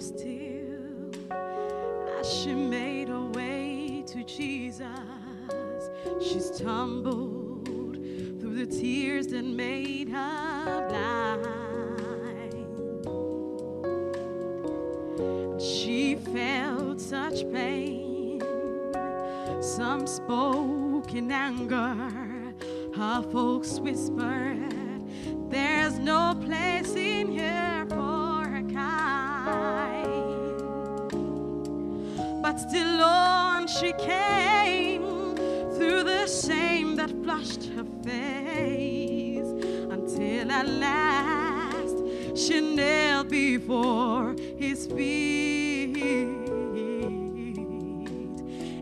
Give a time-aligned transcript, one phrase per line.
[0.00, 1.10] still
[2.18, 4.86] as she made her way to Jesus.
[6.20, 11.58] She stumbled through the tears that made her blind.
[15.60, 18.40] She felt such pain.
[19.60, 21.96] Some spoke in anger.
[22.94, 25.02] Her folks whispered,
[25.50, 27.17] There's no place here
[33.78, 35.36] she came
[35.76, 39.46] through the shame that flushed her face
[39.90, 41.96] until at last
[42.34, 45.96] she knelt before his feet.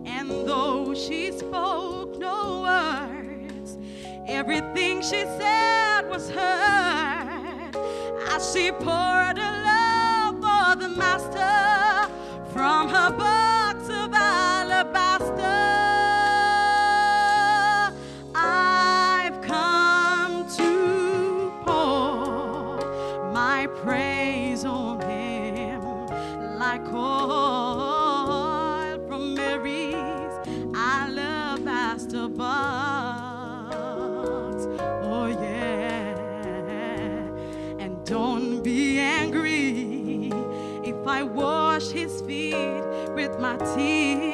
[0.07, 3.77] And though she spoke no words,
[4.27, 7.77] everything she said was heard
[8.31, 9.36] as she poured
[43.77, 44.26] with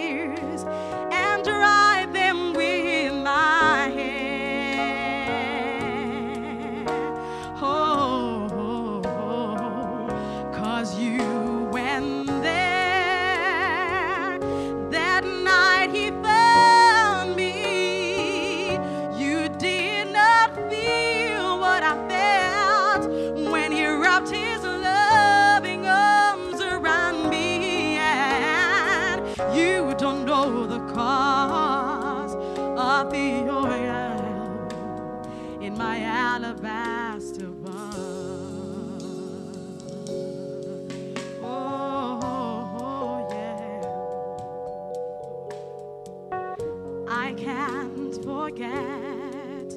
[48.53, 49.71] forget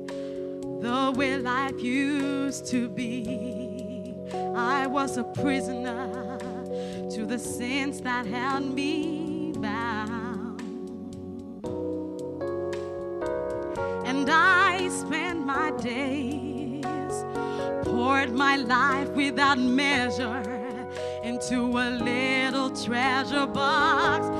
[0.81, 4.13] the way life used to be.
[4.55, 6.37] I was a prisoner
[7.11, 10.61] to the sins that held me bound.
[14.05, 16.83] And I spent my days,
[17.85, 20.43] poured my life without measure
[21.23, 24.34] into a little treasure box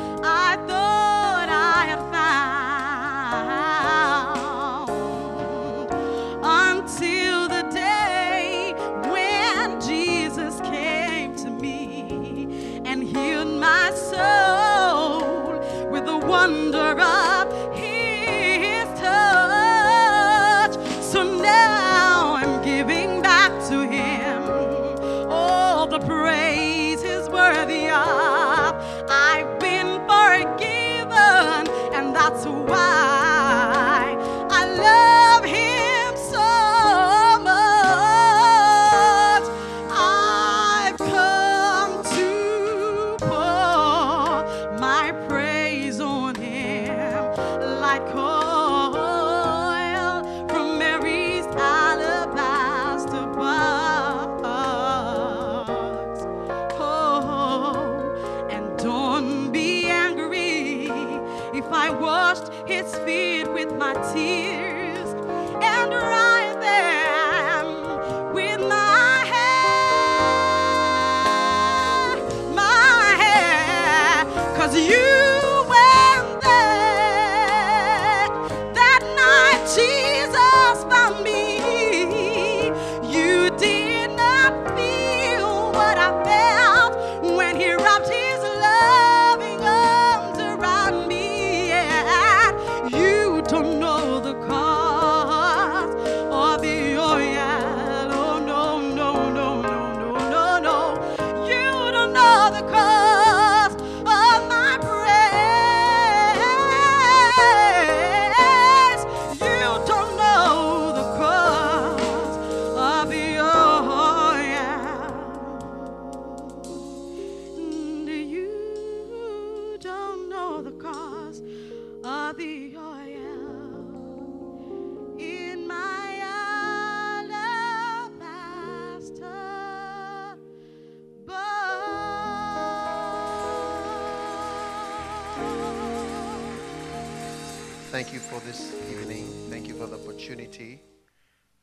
[140.25, 140.81] opportunity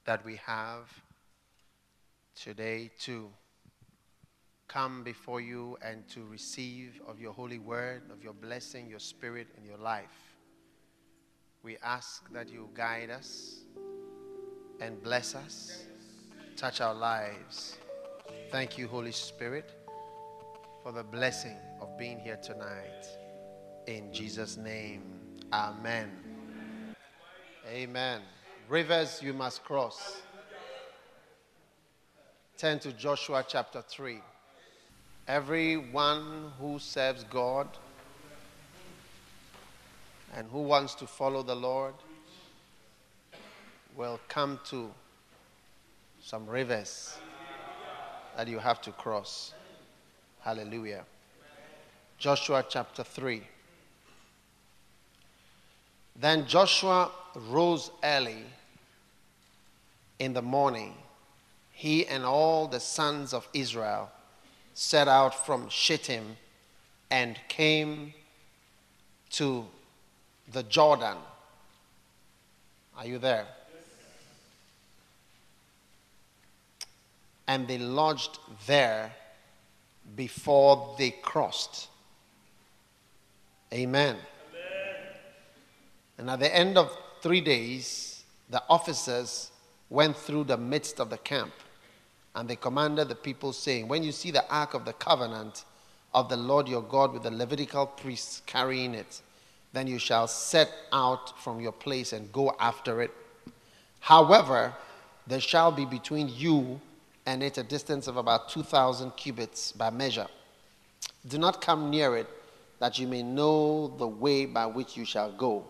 [0.05, 0.89] that we have
[2.37, 3.29] today to
[4.69, 9.49] come before you and to receive of your holy word, of your blessing, your spirit,
[9.57, 10.37] and your life.
[11.65, 13.63] We ask that you guide us
[14.81, 15.87] and bless us,
[16.57, 17.79] touch our lives.
[18.53, 19.73] Thank you, Holy Spirit,
[20.85, 23.07] for the blessing of being here tonight.
[23.89, 25.03] In Jesus' name,
[25.53, 26.13] Amen.
[27.69, 28.23] Amen.
[28.73, 30.23] Rivers you must cross.
[32.57, 34.19] Turn to Joshua chapter 3.
[35.29, 37.69] Everyone who serves God
[40.35, 41.93] and who wants to follow the Lord
[43.95, 44.91] will come to
[46.23, 47.19] some rivers
[48.39, 49.53] that you have to cross.
[50.41, 51.05] Hallelujah.
[52.17, 53.43] Joshua chapter 3.
[56.17, 57.11] Then Joshua
[57.51, 58.45] rose early
[60.19, 60.95] in the morning,
[61.73, 64.11] he and all the sons of Israel
[64.75, 66.37] set out from Shittim
[67.11, 68.15] and came
[69.31, 69.67] to
[70.53, 71.17] the Jordan.
[72.97, 73.47] Are you there?
[77.47, 79.13] And they lodged there
[80.17, 81.89] before they crossed.
[83.73, 84.17] Amen.
[86.19, 89.52] And at the end of three days, the officers
[89.93, 91.53] went through the midst of the camp
[92.35, 95.65] and they commanded the people, saying, When you see the ark of the covenant
[96.15, 99.21] of the Lord your God with the Levitical priests carrying it,
[99.75, 103.11] then you shall set out from your place and go after it.
[104.01, 104.75] However,
[105.27, 106.81] there shall be between you
[107.27, 110.27] and it a distance of about 2,000 cubits by measure.
[111.29, 112.29] Do not come near it,
[112.79, 115.65] that you may know the way by which you shall go,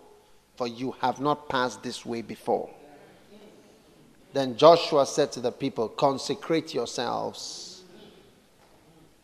[0.56, 2.70] for you have not passed this way before.
[4.32, 7.82] Then Joshua said to the people, Consecrate yourselves,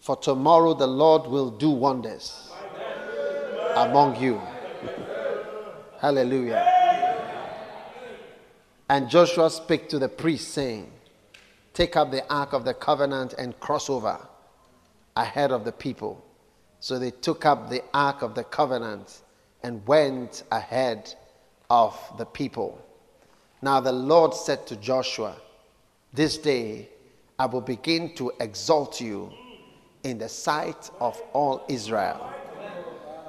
[0.01, 2.51] for tomorrow the Lord will do wonders
[3.75, 4.41] among you.
[6.01, 6.75] Hallelujah.
[8.91, 10.91] And Joshua spake to the priests, saying,
[11.73, 14.19] Take up the ark of the covenant and cross over
[15.17, 16.25] ahead of the people.
[16.81, 19.23] So they took up the ark of the covenant
[19.63, 21.15] and went ahead
[21.71, 22.83] of the people.
[23.61, 25.35] Now the Lord said to Joshua,
[26.13, 26.89] This day
[27.39, 29.33] I will begin to exalt you
[30.05, 32.33] in the sight of all Israel,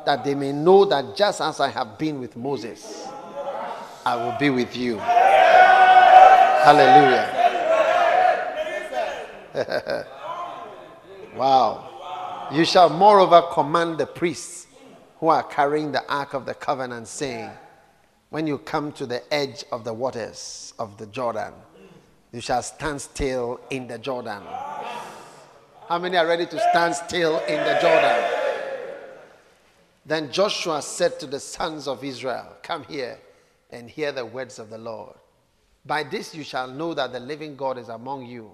[0.06, 3.08] that they may know that just as I have been with Moses,
[4.06, 4.98] I will be with you.
[6.60, 7.36] Hallelujah.
[11.36, 12.48] wow.
[12.52, 14.68] You shall moreover command the priests
[15.20, 17.50] who are carrying the ark of the covenant, saying,
[18.30, 21.54] when you come to the edge of the waters of the Jordan,
[22.32, 24.44] you shall stand still in the Jordan.
[25.88, 28.40] How many are ready to stand still in the Jordan?
[30.06, 33.18] Then Joshua said to the sons of Israel, Come here
[33.72, 35.16] and hear the words of the Lord.
[35.86, 38.52] By this you shall know that the living God is among you,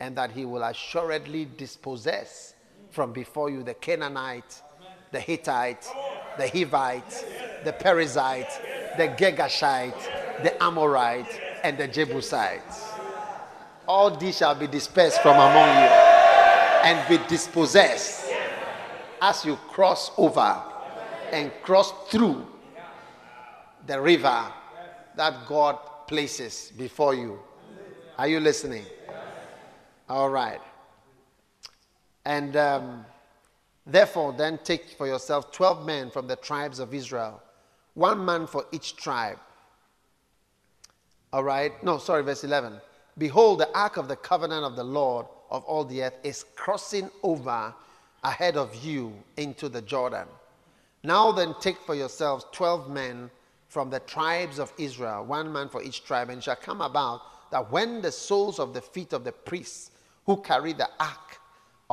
[0.00, 2.54] and that he will assuredly dispossess
[2.90, 4.62] from before you the Canaanite,
[5.10, 5.86] the Hittite,
[6.38, 12.92] the Hivite, the Perizzite, the Girgashite, the Amorite, and the Jebusites.
[13.86, 15.90] All these shall be dispersed from among you
[16.84, 18.30] and be dispossessed
[19.20, 20.62] as you cross over
[21.30, 22.46] and cross through
[23.86, 24.44] the river
[25.16, 27.38] that God places before you.
[28.18, 28.84] Are you listening?
[30.08, 30.60] All right.
[32.24, 33.04] And um,
[33.86, 37.42] therefore, then take for yourself 12 men from the tribes of Israel
[37.94, 39.38] one man for each tribe.
[41.32, 41.72] All right.
[41.84, 42.80] No, sorry, verse 11.
[43.18, 47.10] Behold, the ark of the covenant of the Lord of all the earth is crossing
[47.22, 47.74] over
[48.24, 50.26] ahead of you into the Jordan.
[51.02, 53.30] Now then, take for yourselves 12 men
[53.68, 57.50] from the tribes of Israel, one man for each tribe, and it shall come about
[57.50, 59.90] that when the soles of the feet of the priests
[60.24, 61.31] who carry the ark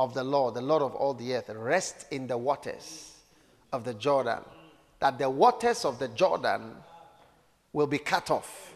[0.00, 3.18] of the Lord, the Lord of all the earth, rest in the waters
[3.70, 4.42] of the Jordan,
[4.98, 6.74] that the waters of the Jordan
[7.74, 8.74] will be cut off,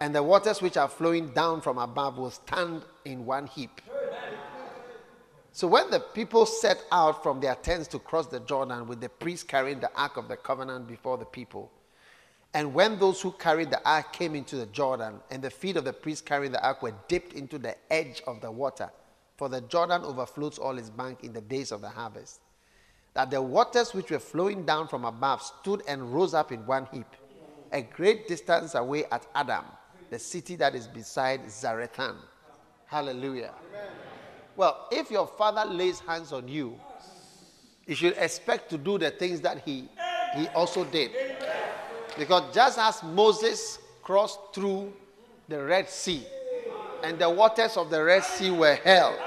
[0.00, 3.80] and the waters which are flowing down from above will stand in one heap.
[5.52, 9.10] So when the people set out from their tents to cross the Jordan with the
[9.10, 11.70] priest carrying the ark of the covenant before the people,
[12.52, 15.84] and when those who carried the ark came into the Jordan, and the feet of
[15.84, 18.90] the priest carrying the ark were dipped into the edge of the water,
[19.36, 22.40] for the Jordan overflows all its bank in the days of the harvest
[23.14, 26.86] that the waters which were flowing down from above stood and rose up in one
[26.92, 27.06] heap.
[27.72, 29.64] a great distance away at Adam,
[30.10, 32.16] the city that is beside Zarethan.
[32.86, 33.54] Hallelujah.
[34.56, 36.78] Well, if your father lays hands on you,
[37.86, 39.88] you should expect to do the things that he,
[40.36, 41.12] he also did.
[42.18, 44.92] Because just as Moses crossed through
[45.48, 46.26] the Red Sea
[47.02, 49.18] and the waters of the Red Sea were held,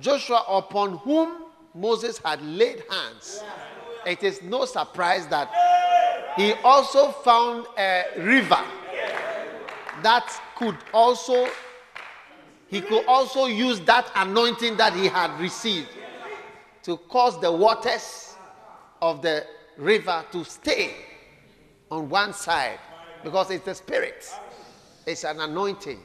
[0.00, 3.42] Joshua, upon whom Moses had laid hands,
[4.06, 5.50] it is no surprise that
[6.36, 8.62] he also found a river
[10.02, 11.48] that could also
[12.68, 15.88] he could also use that anointing that he had received
[16.82, 18.34] to cause the waters
[19.00, 20.94] of the river to stay
[21.90, 22.80] on one side
[23.22, 24.28] because it's the spirit.
[25.06, 26.00] It's an anointing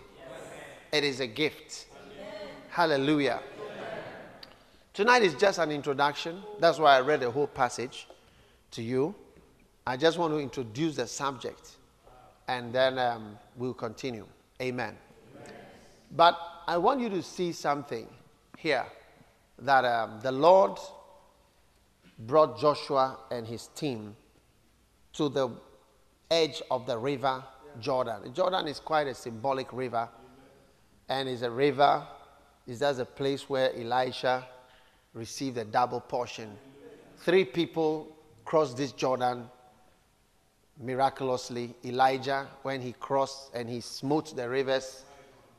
[0.92, 1.88] it is a gift
[2.70, 3.40] hallelujah
[4.94, 8.08] tonight is just an introduction that's why i read the whole passage
[8.72, 9.16] to you
[9.90, 11.78] I just want to introduce the subject
[12.48, 14.28] and then um, we'll continue.
[14.62, 14.96] Amen.
[15.36, 15.54] Amen.
[16.16, 18.08] But I want you to see something
[18.56, 18.86] here
[19.58, 20.78] that um, the Lord
[22.20, 24.16] brought Joshua and his team
[25.14, 25.50] to the
[26.30, 27.44] edge of the river
[27.80, 28.32] Jordan.
[28.32, 30.08] Jordan is quite a symbolic river
[31.10, 32.06] and is a river,
[32.68, 34.48] is that a place where Elisha
[35.14, 36.56] received a double portion.
[37.18, 39.50] Three people crossed this Jordan
[40.82, 45.04] miraculously Elijah when he crossed and he smote the rivers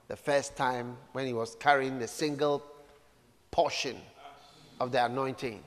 [0.08, 2.64] the first time when he was carrying the single
[3.50, 3.96] portion
[4.80, 5.62] of the anointing.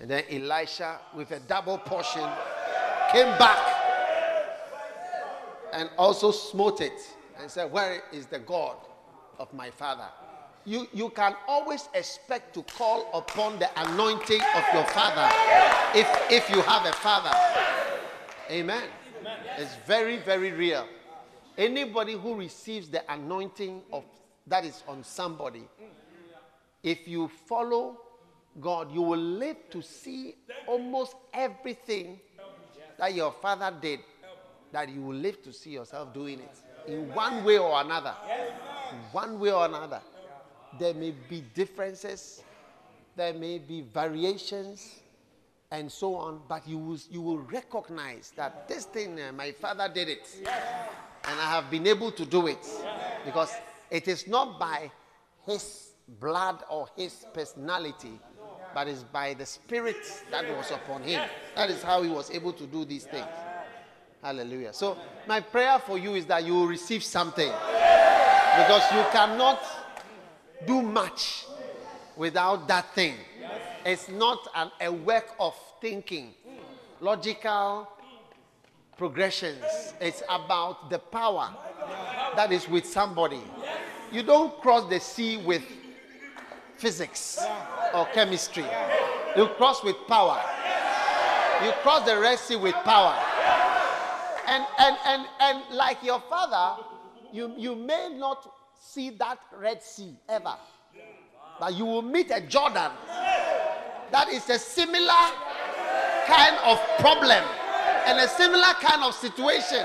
[0.00, 2.28] And then Elisha, with a double portion,
[3.12, 3.58] came back
[5.72, 7.00] and also smote it
[7.40, 8.76] and said, Where is the God
[9.38, 10.08] of my father?
[10.66, 15.28] You, you can always expect to call upon the anointing of your father
[15.94, 17.36] if, if you have a father.
[18.50, 18.84] Amen.
[19.20, 19.36] Amen.
[19.58, 20.86] It's very, very real.
[21.58, 24.04] Anybody who receives the anointing of
[24.46, 25.64] that is on somebody,
[26.82, 27.98] if you follow
[28.60, 30.36] God, you will live to see
[30.66, 32.20] almost everything
[32.98, 34.00] that your father did,
[34.72, 38.14] that you will live to see yourself doing it in one way or another.
[39.12, 40.00] One way or another.
[40.78, 42.42] There may be differences,
[43.16, 45.00] there may be variations,
[45.70, 49.88] and so on, but you will, you will recognize that this thing, uh, my father
[49.92, 50.28] did it.
[51.26, 52.64] And I have been able to do it.
[53.24, 53.52] Because
[53.90, 54.90] it is not by
[55.46, 58.20] his blood or his personality,
[58.74, 59.96] but it's by the spirit
[60.30, 61.22] that was upon him.
[61.56, 63.26] That is how he was able to do these things.
[64.24, 64.72] Hallelujah.
[64.72, 67.46] So, my prayer for you is that you will receive something.
[67.46, 69.62] Because you cannot
[70.66, 71.44] do much
[72.16, 73.16] without that thing.
[73.84, 76.32] It's not an, a work of thinking,
[77.02, 77.86] logical
[78.96, 79.92] progressions.
[80.00, 81.54] It's about the power
[82.34, 83.42] that is with somebody.
[84.10, 85.64] You don't cross the sea with
[86.78, 87.44] physics
[87.92, 88.64] or chemistry.
[89.36, 90.40] You cross with power.
[91.62, 93.33] You cross the Red Sea with power.
[94.54, 96.82] And and and and like your father,
[97.32, 98.48] you, you may not
[98.80, 100.54] see that Red Sea ever.
[101.58, 102.92] But you will meet a Jordan
[104.12, 105.24] that is a similar
[106.26, 107.42] kind of problem
[108.06, 109.84] and a similar kind of situation.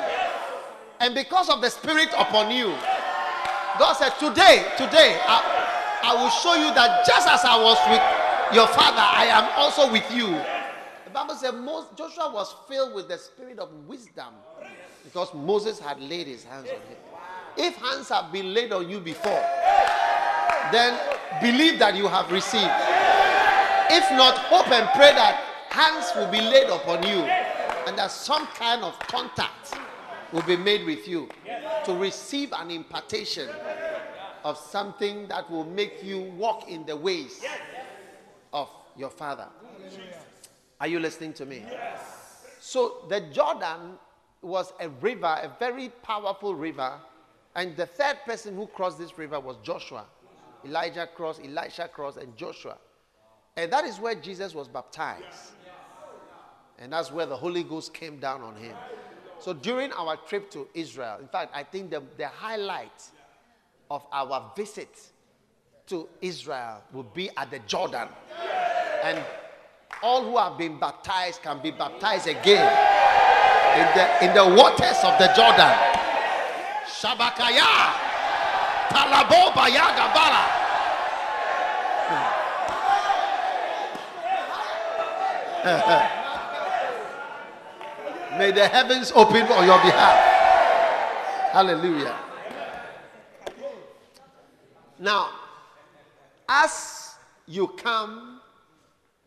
[0.99, 2.67] And because of the Spirit upon you,
[3.79, 8.55] God said, Today, today, I, I will show you that just as I was with
[8.55, 10.27] your father, I am also with you.
[11.05, 14.33] The Bible said most, Joshua was filled with the spirit of wisdom
[15.09, 16.97] because Moses had laid his hands on him.
[17.57, 19.43] If hands have been laid on you before,
[20.71, 20.99] then
[21.41, 22.69] believe that you have received.
[23.89, 27.23] If not, hope and pray that hands will be laid upon you
[27.87, 29.73] and that some kind of contact
[30.31, 31.27] will be made with you
[31.85, 33.49] to receive an impartation
[34.43, 37.43] of something that will make you walk in the ways
[38.53, 39.47] of your father.
[40.79, 41.65] Are you listening to me?
[42.59, 43.97] So the Jordan
[44.41, 46.93] was a river, a very powerful river,
[47.55, 50.05] and the third person who crossed this river was Joshua.
[50.65, 52.77] Elijah crossed, Elisha crossed, and Joshua.
[53.57, 55.53] And that is where Jesus was baptized.
[56.77, 58.75] And that's where the Holy Ghost came down on him.
[59.39, 63.03] So during our trip to Israel, in fact, I think the, the highlight
[63.89, 64.97] of our visit
[65.87, 68.07] to Israel will be at the Jordan.
[69.03, 69.23] And
[70.03, 73.18] all who have been baptized can be baptized again
[73.75, 75.75] in the, in the waters of the Jordan.
[76.87, 77.91] Shabakaya.
[78.89, 80.59] Talabo Bayagabala.
[88.37, 90.17] May the heavens open on your behalf.
[91.51, 92.15] Hallelujah.
[94.97, 95.29] Now,
[96.47, 97.15] as
[97.47, 98.39] you come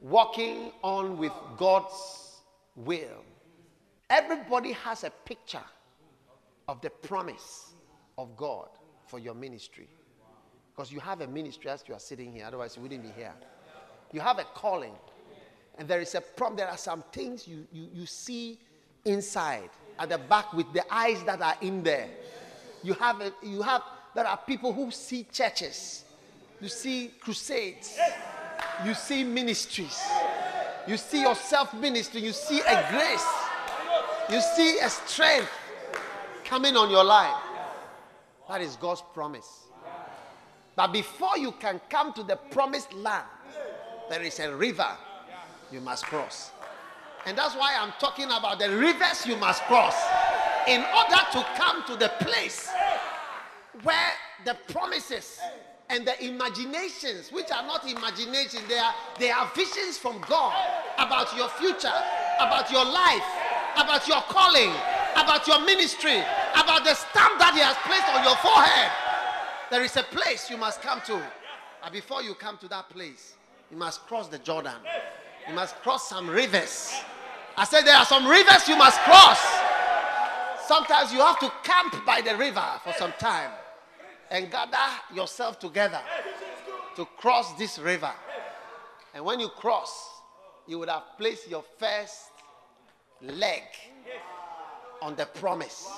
[0.01, 2.41] walking on with God's
[2.77, 3.22] will,
[4.13, 5.65] everybody has a picture
[6.69, 7.73] of the promise
[8.19, 8.69] of God
[9.07, 9.89] for your ministry.
[10.75, 13.33] Because you have a ministry as you are sitting here, otherwise, you wouldn't be here.
[14.13, 14.95] You have a calling.
[15.79, 16.59] And there is a problem.
[16.59, 18.59] There are some things you, you, you see
[19.05, 22.09] inside at the back with the eyes that are in there.
[22.83, 23.83] You have, a, you have,
[24.15, 26.05] there are people who see churches,
[26.61, 27.99] you see crusades,
[28.85, 30.03] you see ministries,
[30.87, 33.27] you see yourself ministry, you see a grace,
[34.33, 35.51] you see a strength
[36.45, 37.37] coming on your life.
[38.49, 39.67] That is God's promise.
[40.75, 43.27] But before you can come to the promised land,
[44.09, 44.89] there is a river
[45.71, 46.51] you must cross.
[47.27, 49.97] And that's why I'm talking about the rivers you must cross
[50.67, 52.69] in order to come to the place
[53.83, 54.13] where
[54.45, 55.39] the promises
[55.89, 60.55] and the imaginations, which are not imaginations, they are, they are visions from God
[60.99, 61.93] about your future,
[62.41, 63.23] about your life,
[63.77, 64.71] about your calling,
[65.17, 66.19] about your ministry,
[66.55, 68.91] about the stamp that He has placed on your forehead.
[69.71, 71.23] There is a place you must come to.
[71.83, 73.35] And before you come to that place,
[73.71, 74.77] you must cross the Jordan.
[75.49, 76.95] You must cross some rivers.
[77.57, 79.41] I said there are some rivers you must cross.
[80.67, 83.51] Sometimes you have to camp by the river for some time
[84.31, 84.77] and gather
[85.15, 86.01] yourself together
[86.97, 88.13] to cross this river.
[89.15, 90.11] And when you cross,
[90.67, 92.32] you would have placed your first
[93.23, 93.63] leg
[95.01, 95.89] on the promise.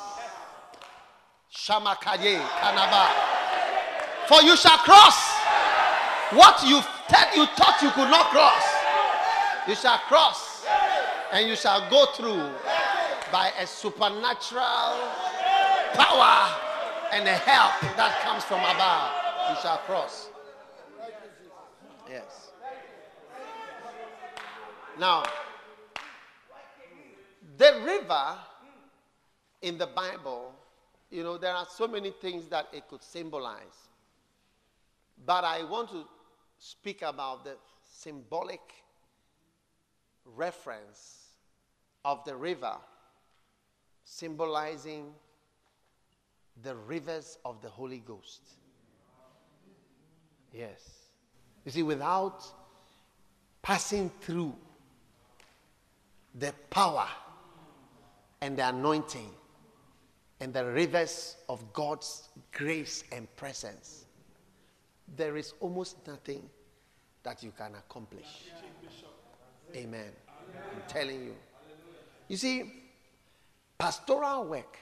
[1.54, 3.08] Shamakaye Kanaba.
[4.28, 5.32] For you shall cross
[6.32, 8.64] what you, you thought you could not cross.
[9.68, 10.66] You shall cross
[11.32, 12.50] and you shall go through
[13.32, 14.62] by a supernatural
[15.94, 16.50] power
[17.12, 19.10] and a help that comes from above.
[19.50, 20.28] You shall cross.
[22.08, 22.52] Yes.
[24.98, 25.24] Now,
[27.56, 28.36] the river
[29.62, 30.52] in the Bible,
[31.10, 33.88] you know, there are so many things that it could symbolize.
[35.24, 36.04] But I want to
[36.58, 38.60] speak about the symbolic
[40.24, 41.28] reference
[42.04, 42.76] of the river
[44.04, 45.12] symbolizing
[46.62, 48.42] the rivers of the Holy Ghost.
[50.52, 50.80] Yes.
[51.64, 52.44] You see, without
[53.62, 54.54] passing through
[56.34, 57.08] the power
[58.44, 59.30] and the anointing
[60.38, 64.04] and the rivers of God's grace and presence,
[65.16, 66.42] there is almost nothing
[67.22, 68.50] that you can accomplish.
[69.74, 70.10] Amen.
[70.54, 71.34] I'm telling you.
[72.28, 72.70] You see,
[73.78, 74.76] pastoral work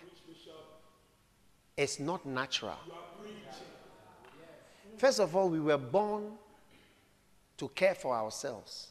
[1.76, 2.78] is not natural.
[4.96, 6.32] First of all, we were born
[7.58, 8.88] to care for ourselves.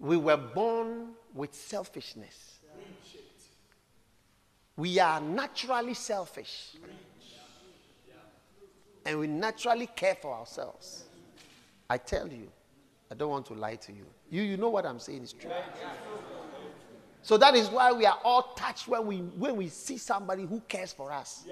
[0.00, 2.58] We were born with selfishness.
[4.76, 6.76] We are naturally selfish.
[9.04, 11.04] And we naturally care for ourselves.
[11.88, 12.50] I tell you,
[13.10, 14.06] I don't want to lie to you.
[14.30, 15.50] You, you know what I'm saying is true.
[17.22, 20.60] So that is why we are all touched when we, when we see somebody who
[20.60, 21.44] cares for us.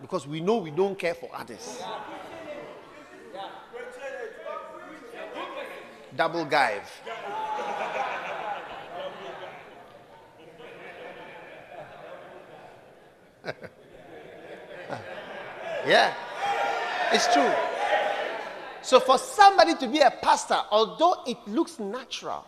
[0.00, 1.82] Because we know we don't care for others.
[6.16, 6.90] Double give.
[15.86, 16.14] yeah,
[17.12, 17.52] it's true.
[18.82, 22.44] So for somebody to be a pastor, although it looks natural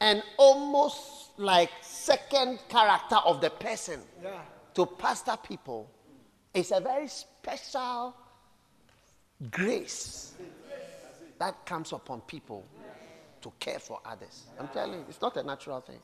[0.00, 4.00] and almost like second character of the person
[4.74, 5.90] to pastor people,
[6.52, 8.14] it's a very special
[9.50, 10.34] grace
[11.38, 12.64] that comes upon people
[13.42, 14.44] to care for others.
[14.58, 15.98] I'm telling you, it's not a natural thing.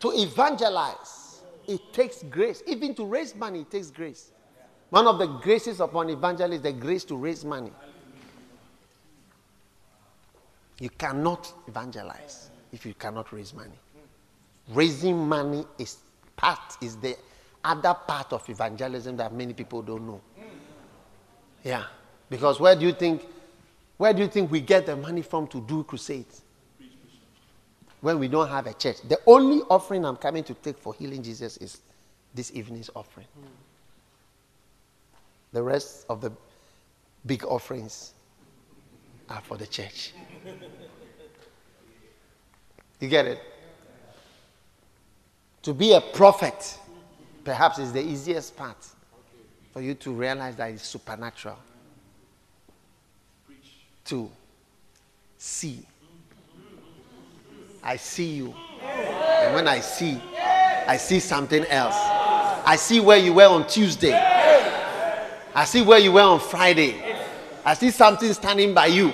[0.00, 1.23] To evangelize,
[1.68, 2.62] it takes grace.
[2.66, 4.30] Even to raise money, it takes grace.
[4.90, 7.72] One of the graces upon evangelists is the grace to raise money.
[10.80, 13.78] You cannot evangelize if you cannot raise money.
[14.68, 15.98] Raising money is
[16.36, 17.16] part, is the
[17.62, 20.20] other part of evangelism that many people don't know.
[21.62, 21.84] Yeah.
[22.28, 23.26] Because where do you think
[23.96, 26.42] where do you think we get the money from to do crusades?
[28.04, 28.98] When we don't have a church.
[29.08, 31.80] The only offering I'm coming to take for healing Jesus is
[32.34, 33.26] this evening's offering.
[35.54, 36.30] The rest of the
[37.24, 38.12] big offerings
[39.30, 40.12] are for the church.
[43.00, 43.40] You get it?
[45.62, 46.78] To be a prophet,
[47.42, 48.86] perhaps, is the easiest part
[49.72, 51.58] for you to realize that it's supernatural.
[54.04, 54.30] To
[55.38, 55.86] see.
[57.84, 58.54] I see you.
[58.82, 60.18] And when I see,
[60.86, 61.94] I see something else.
[62.66, 64.14] I see where you were on Tuesday.
[65.54, 66.96] I see where you were on Friday.
[67.62, 69.12] I see something standing by you.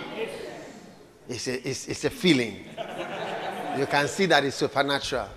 [1.29, 2.65] It's a, it's, it's a feeling.
[3.77, 5.29] You can see that it's supernatural.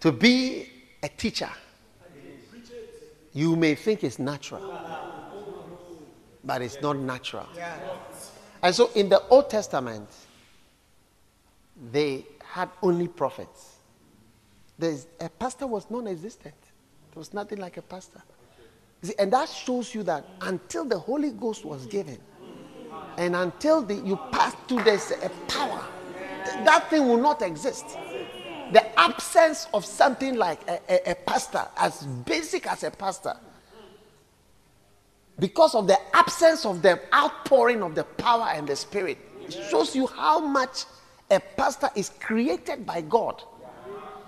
[0.00, 0.68] To be
[1.02, 1.50] a teacher,
[3.32, 4.78] you may think it's natural,
[6.44, 7.46] but it's not natural.
[8.62, 10.08] And so in the Old Testament,
[11.92, 13.76] they had only prophets.
[14.78, 16.54] There's, a pastor was non existent,
[17.12, 18.22] there was nothing like a pastor.
[19.02, 22.18] See, and that shows you that until the Holy Ghost was given,
[23.16, 25.84] and until the, you pass through this a power,
[26.64, 27.86] that thing will not exist.
[28.72, 33.34] The absence of something like a, a, a pastor, as basic as a pastor,
[35.38, 39.96] because of the absence of the outpouring of the power and the spirit, it shows
[39.96, 40.84] you how much
[41.30, 43.42] a pastor is created by God.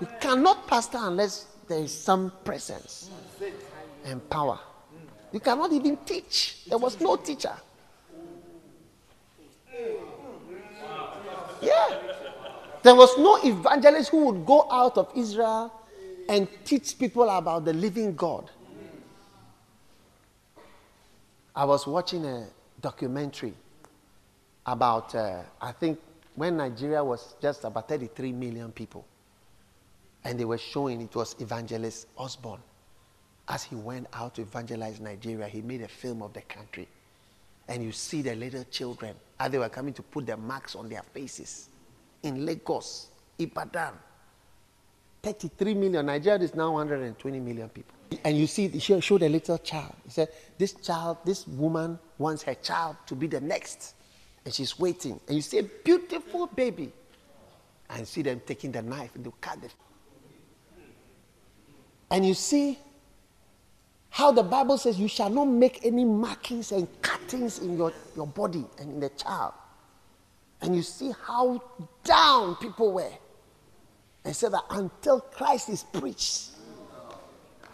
[0.00, 3.10] You cannot pastor unless there is some presence
[4.04, 4.58] and power.
[5.32, 6.64] You cannot even teach.
[6.68, 7.54] There was no teacher.
[11.60, 11.98] Yeah.
[12.82, 15.72] There was no evangelist who would go out of Israel
[16.28, 18.50] and teach people about the living God.
[21.54, 22.46] I was watching a
[22.80, 23.54] documentary
[24.66, 25.98] about, uh, I think,
[26.34, 29.04] when Nigeria was just about 33 million people.
[30.24, 32.60] And they were showing it was Evangelist Osborn.
[33.48, 36.88] As he went out to evangelize Nigeria, he made a film of the country.
[37.68, 40.88] And you see the little children as they were coming to put the marks on
[40.88, 41.68] their faces
[42.22, 43.94] in Lagos, Ibadan.
[45.22, 46.06] 33 million.
[46.06, 47.94] Nigeria is now 120 million people.
[48.24, 49.94] And you see, he showed a little child.
[50.04, 53.94] He said, This child, this woman wants her child to be the next.
[54.44, 55.20] And she's waiting.
[55.26, 56.92] And you see a beautiful baby.
[57.90, 59.74] And see them taking the knife and they cut it.
[62.10, 62.78] And you see
[64.10, 68.26] how the Bible says you shall not make any markings and cuttings in your, your
[68.26, 69.54] body and in the child.
[70.60, 71.62] And you see how
[72.04, 73.12] down people were.
[74.24, 76.50] And said that until Christ is preached,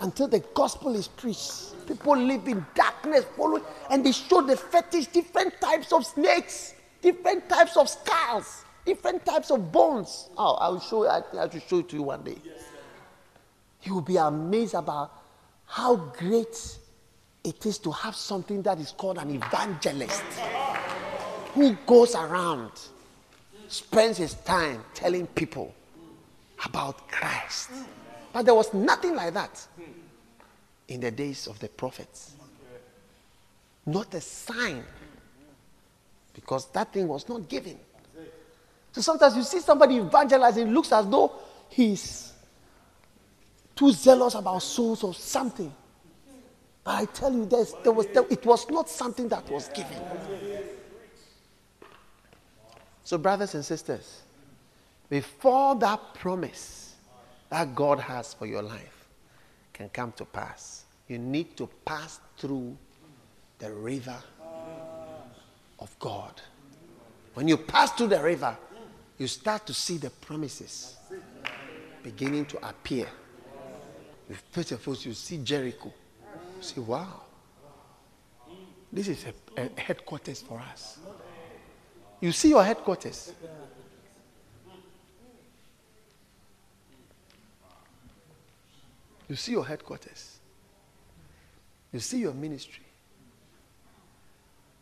[0.00, 5.06] until the gospel is preached, people live in darkness, following, and they show the fetish,
[5.08, 10.30] different types of snakes, different types of skulls, different types of bones.
[10.36, 12.36] Oh, I will show you, I, I will show it to you one day.
[13.82, 15.12] You will be amazed about
[15.66, 16.78] how great
[17.44, 20.22] it is to have something that is called an evangelist
[21.54, 22.72] who goes around,
[23.68, 25.74] spends his time telling people
[26.64, 27.70] about Christ.
[28.38, 29.66] But there was nothing like that
[30.86, 32.34] in the days of the prophets.
[33.84, 34.84] Not a sign.
[36.32, 37.76] Because that thing was not given.
[38.92, 41.32] So sometimes you see somebody evangelizing, looks as though
[41.68, 42.32] he's
[43.74, 45.74] too zealous about souls or something.
[46.84, 50.00] But I tell you, there was, there, it was not something that was given.
[53.02, 54.22] So, brothers and sisters,
[55.10, 56.87] before that promise
[57.50, 59.08] that God has for your life
[59.72, 62.76] can come to pass, you need to pass through
[63.58, 64.16] the river
[65.78, 66.40] of God.
[67.34, 68.56] When you pass through the river,
[69.18, 70.96] you start to see the promises
[72.02, 73.06] beginning to appear.
[74.50, 75.92] First of all, you see Jericho.
[76.56, 77.22] You say, wow,
[78.92, 79.24] this is
[79.56, 80.98] a, a headquarters for us.
[82.20, 83.32] You see your headquarters.
[89.28, 90.38] You see your headquarters.
[91.92, 92.84] You see your ministry.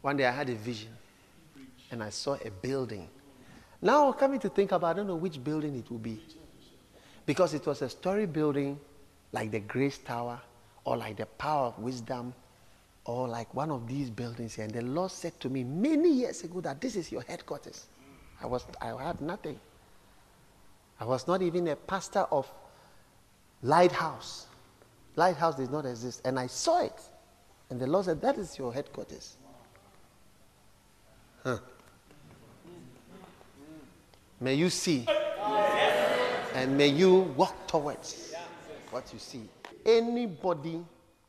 [0.02, 0.96] One day I had a vision
[1.90, 3.08] and I saw a building.
[3.82, 6.20] Now, coming to think about, I don't know which building it will be.
[7.24, 8.78] Because it was a story building
[9.32, 10.40] like the Grace Tower
[10.84, 12.32] or like the Power of Wisdom
[13.04, 14.64] or like one of these buildings here.
[14.64, 17.86] And the Lord said to me many years ago that this is your headquarters.
[18.40, 19.58] I, was, I had nothing.
[21.00, 22.50] I was not even a pastor of
[23.62, 24.46] Lighthouse.
[25.16, 26.22] Lighthouse did not exist.
[26.24, 27.00] And I saw it.
[27.70, 29.36] And the Lord said, That is your headquarters.
[31.42, 31.58] Huh.
[34.40, 35.06] May you see.
[36.54, 38.34] And may you walk towards
[38.90, 39.48] what you see.
[39.84, 40.82] Anybody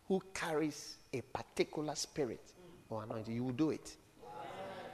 [0.08, 2.42] who carries a particular spirit
[2.90, 3.96] or anointing, you will do it.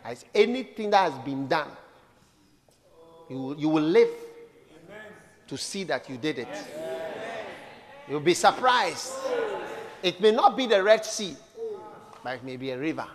[0.04, 1.70] As anything that has been done,
[3.30, 4.10] You will, you will live
[5.48, 6.48] to see that you did it.
[8.08, 9.14] You'll be surprised.
[10.02, 11.36] It may not be the Red Sea,
[12.24, 13.08] but it may be a river.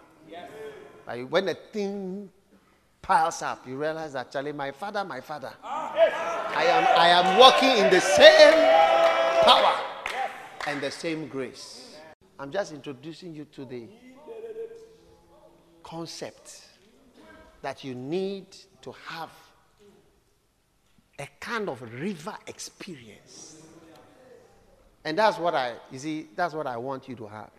[1.04, 2.30] But when the thing
[3.02, 7.90] piles up, you realize Charlie, my father, my father, I am, I am walking in
[7.90, 8.54] the same
[9.44, 9.74] power
[10.66, 11.96] and the same grace.
[12.38, 13.88] I'm just introducing you to the
[15.82, 16.62] concept
[17.62, 18.46] that you need
[18.82, 19.30] to have
[21.18, 23.62] a kind of river experience.
[25.04, 27.50] And that's what I, you see, that's what I want you to have.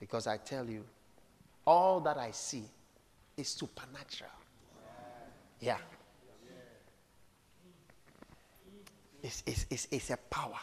[0.00, 0.84] Because I tell you,
[1.66, 2.64] all that I see
[3.36, 4.30] is supernatural.
[5.60, 5.78] Yeah.
[9.22, 10.58] It's, it's, it's, it's a power.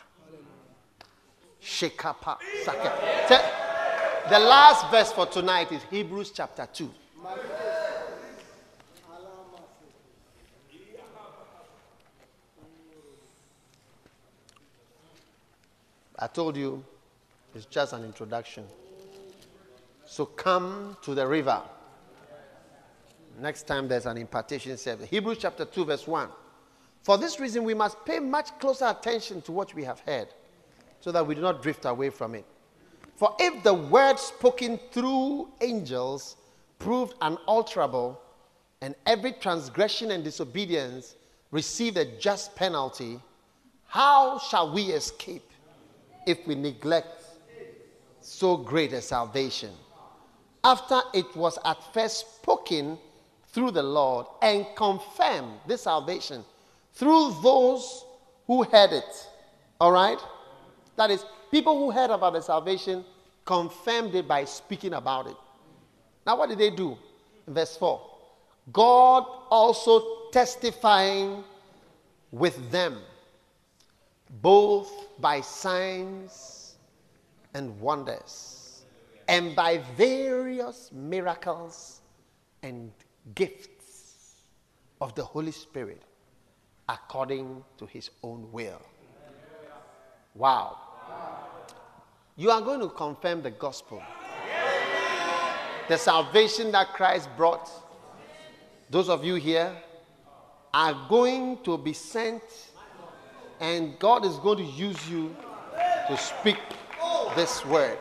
[1.62, 2.38] Shekapa.
[4.30, 6.90] The last verse for tonight is Hebrews chapter 2.
[16.24, 16.82] I told you
[17.54, 18.64] it's just an introduction.
[20.06, 21.62] So come to the river.
[23.42, 25.10] Next time there's an impartation service.
[25.10, 26.30] Hebrews chapter 2, verse 1.
[27.02, 30.30] For this reason, we must pay much closer attention to what we have heard
[31.02, 32.46] so that we do not drift away from it.
[33.18, 36.38] For if the word spoken through angels
[36.80, 38.18] proved unalterable,
[38.80, 41.18] and every transgression and disobedience
[41.52, 43.20] received a just penalty,
[43.88, 45.50] how shall we escape
[46.26, 47.24] if we neglect
[48.22, 49.72] so great a salvation?
[50.64, 52.98] After it was at first spoken
[53.48, 56.44] through the Lord and confirmed this salvation
[56.94, 58.06] through those
[58.48, 59.28] who heard it.
[59.80, 60.20] All right?
[60.96, 63.04] That is, people who heard about the salvation
[63.46, 65.36] confirmed it by speaking about it.
[66.26, 66.98] Now, what did they do?
[67.48, 68.02] In verse 4
[68.72, 71.44] God also testifying
[72.32, 72.98] with them,
[74.42, 76.76] both by signs
[77.54, 78.84] and wonders,
[79.28, 82.02] and by various miracles
[82.64, 82.92] and
[83.36, 84.46] gifts
[85.00, 86.02] of the Holy Spirit
[86.90, 88.82] according to his own will.
[90.36, 90.78] Wow.
[92.36, 94.02] You are going to confirm the gospel.
[95.88, 97.70] The salvation that Christ brought,
[98.90, 99.72] those of you here
[100.74, 102.42] are going to be sent,
[103.64, 105.34] and God is going to use you
[106.10, 106.58] to speak
[107.34, 107.98] this word.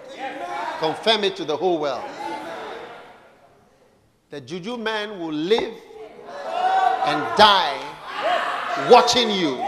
[0.80, 2.02] Confirm it to the whole world.
[4.30, 5.72] The juju man will live
[7.06, 7.78] and die
[8.90, 9.64] watching you,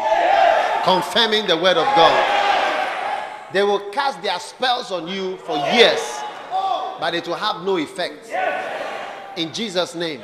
[0.83, 3.52] confirming the word of God.
[3.52, 6.00] They will cast their spells on you for years,
[6.98, 8.33] but it will have no effect.
[9.37, 10.22] In Jesus' name.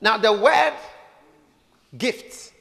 [0.00, 0.72] Now, the word
[1.98, 2.51] gift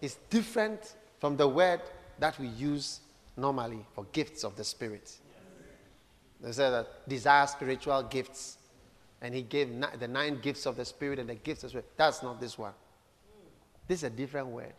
[0.00, 1.80] is different from the word
[2.18, 3.00] that we use
[3.36, 5.12] normally for gifts of the Spirit.
[6.40, 8.58] They say that desire spiritual gifts,
[9.20, 11.90] and he gave the nine gifts of the Spirit and the gifts of the Spirit.
[11.96, 12.72] That's not this one.
[13.88, 14.74] This is a different word.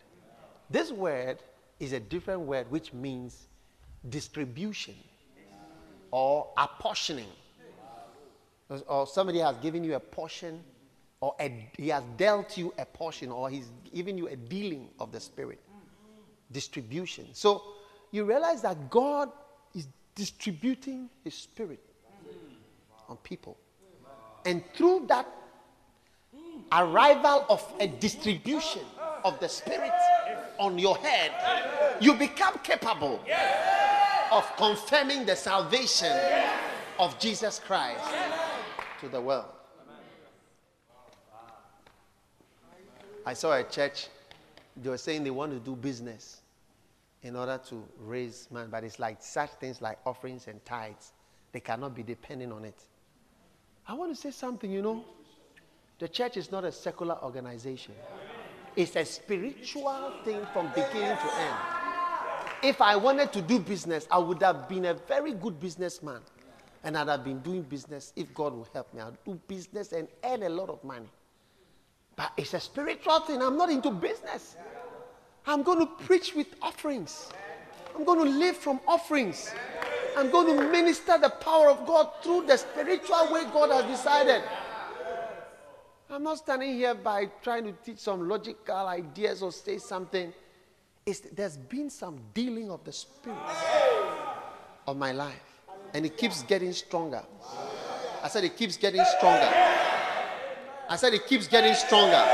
[0.70, 1.38] This word
[1.78, 3.48] is a different word which means
[4.08, 4.94] distribution
[6.10, 7.28] or apportioning.
[8.86, 10.62] Or somebody has given you a portion,
[11.20, 15.12] or a, he has dealt you a portion, or he's given you a dealing of
[15.12, 15.60] the Spirit.
[16.50, 17.26] Distribution.
[17.32, 17.62] So
[18.10, 19.30] you realize that God
[19.74, 21.80] is distributing His Spirit
[23.08, 23.56] on people.
[24.44, 25.26] And through that
[26.72, 28.82] arrival of a distribution
[29.24, 29.92] of the Spirit
[30.58, 31.32] on your head,
[32.00, 33.20] you become capable
[34.32, 36.16] of confirming the salvation
[36.98, 38.04] of Jesus Christ
[39.00, 39.46] to the world.
[43.26, 44.08] I saw a church,
[44.76, 46.40] they were saying they want to do business
[47.22, 51.12] in order to raise man, but it's like such things like offerings and tithes,
[51.52, 52.82] they cannot be depending on it.
[53.86, 55.04] I want to say something, you know.
[55.98, 57.94] The church is not a secular organization.
[58.74, 61.56] It's a spiritual thing from beginning to end.
[62.62, 66.20] If I wanted to do business, I would have been a very good businessman.
[66.82, 69.00] And I'd have been doing business if God will help me.
[69.00, 71.08] I'll do business and earn a lot of money.
[72.16, 73.42] But it's a spiritual thing.
[73.42, 74.56] I'm not into business.
[75.46, 77.30] I'm going to preach with offerings.
[77.96, 79.52] I'm going to live from offerings.
[80.16, 84.42] I'm going to minister the power of God through the spiritual way God has decided.
[86.10, 90.32] I'm not standing here by trying to teach some logical ideas or say something.
[91.06, 93.38] It's, there's been some dealing of the spirit
[94.86, 95.62] of my life,
[95.94, 97.22] and it keeps getting stronger.
[98.22, 99.79] I said it keeps getting stronger.
[100.90, 102.26] I said it keeps getting stronger.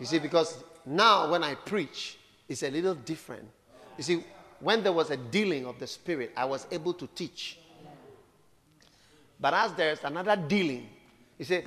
[0.00, 3.46] You see, because now when I preach, it's a little different.
[3.98, 4.24] You see,
[4.58, 7.58] when there was a dealing of the Spirit, I was able to teach.
[9.38, 10.88] But as there's another dealing,
[11.38, 11.60] you see,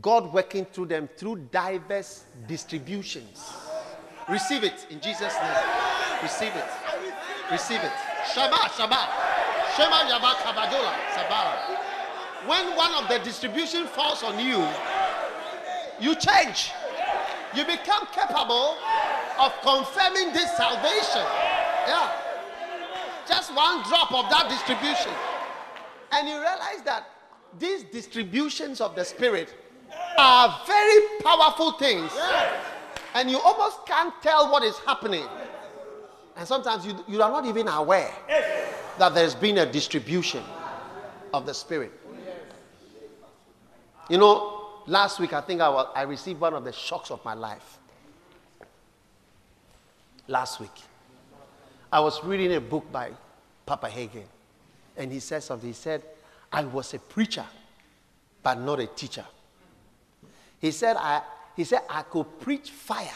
[0.00, 3.52] God working through them through diverse distributions.
[4.30, 5.64] Receive it in Jesus' name.
[6.22, 6.64] Receive it.
[7.52, 7.92] Receive it.
[8.32, 9.08] Shabbat, Shabbat.
[9.76, 11.75] Shema Yaba Kabadola, Sabara.
[12.46, 14.64] When one of the distribution falls on you,
[16.00, 16.70] you change.
[17.54, 18.76] You become capable
[19.40, 21.24] of confirming this salvation.
[21.86, 22.12] Yeah.
[23.26, 25.12] Just one drop of that distribution.
[26.12, 27.08] And you realize that
[27.58, 29.52] these distributions of the Spirit
[30.18, 32.12] are very powerful things.
[33.14, 35.24] And you almost can't tell what is happening.
[36.36, 38.12] And sometimes you, you are not even aware
[38.98, 40.44] that there's been a distribution
[41.32, 41.92] of the Spirit.
[44.08, 47.24] You know, last week I think I, was, I received one of the shocks of
[47.24, 47.78] my life.
[50.28, 50.74] Last week.
[51.92, 53.10] I was reading a book by
[53.64, 54.26] Papa Hagin,
[54.96, 55.68] and he said something.
[55.68, 56.02] He said,
[56.52, 57.44] I was a preacher,
[58.42, 59.24] but not a teacher.
[60.60, 61.22] He said, I,
[61.56, 63.08] he said, I could preach fire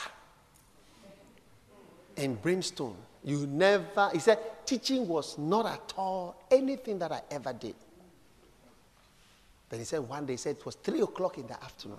[2.16, 2.96] and brimstone.
[3.24, 7.74] You never, he said, teaching was not at all anything that I ever did.
[9.70, 11.98] Then he said, one day, he said it was three o'clock in the afternoon.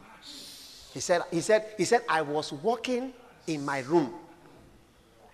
[0.93, 3.13] He said, he said, he said, I was walking
[3.47, 4.13] in my room.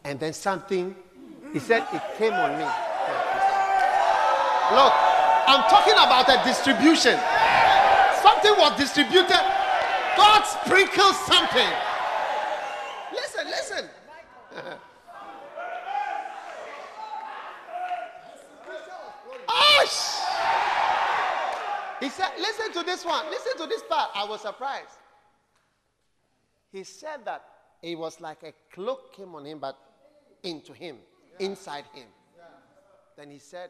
[0.04, 0.96] And then something,
[1.52, 2.64] he said, it came on me.
[4.70, 4.94] Look,
[5.50, 7.20] I'm talking about a distribution.
[8.22, 9.42] Something was distributed.
[10.16, 11.70] God sprinkled something.
[13.14, 13.90] Listen, listen.
[19.50, 20.18] Osh!
[22.00, 23.30] He said, listen to this one.
[23.30, 24.10] Listen to this part.
[24.16, 24.98] I was surprised.
[26.72, 27.44] He said that
[27.84, 29.78] it was like a cloak came on him, but
[30.42, 30.98] into him,
[31.38, 32.08] inside him.
[33.16, 33.70] Then he said,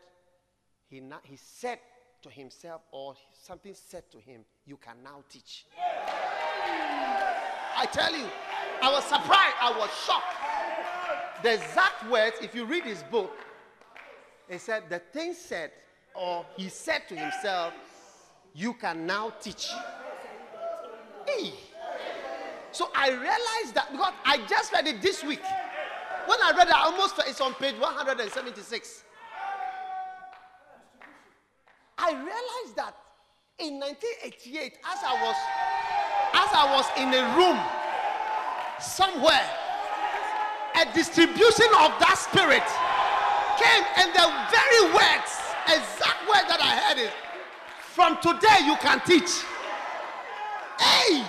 [0.89, 1.79] he, na- he said
[2.21, 5.65] to himself, or something said to him, You can now teach.
[7.75, 8.25] I tell you,
[8.81, 11.43] I was surprised, I was shocked.
[11.43, 13.31] The exact words, if you read his book,
[14.49, 15.71] he said, The thing said,
[16.15, 17.73] or he said to himself,
[18.57, 19.69] You can now teach.
[21.27, 21.53] Hey.
[22.71, 25.43] So I realized that because I just read it this week.
[26.25, 29.03] When I read it, I almost it's on page 176.
[31.99, 32.95] I realized that
[33.59, 35.35] in 1988, as I was
[36.33, 37.61] as I was in a room
[38.81, 39.45] somewhere,
[40.81, 42.65] a distribution of that spirit
[43.61, 45.29] came, and the very words,
[45.69, 47.13] exact words that I heard is,
[47.97, 49.31] "From today you can teach."
[50.77, 51.25] Hey.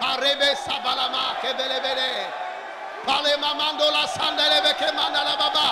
[0.00, 2.32] Parebe sabalama kebelebele.
[3.04, 5.68] Pale mamandola sandelebe kemandala baba.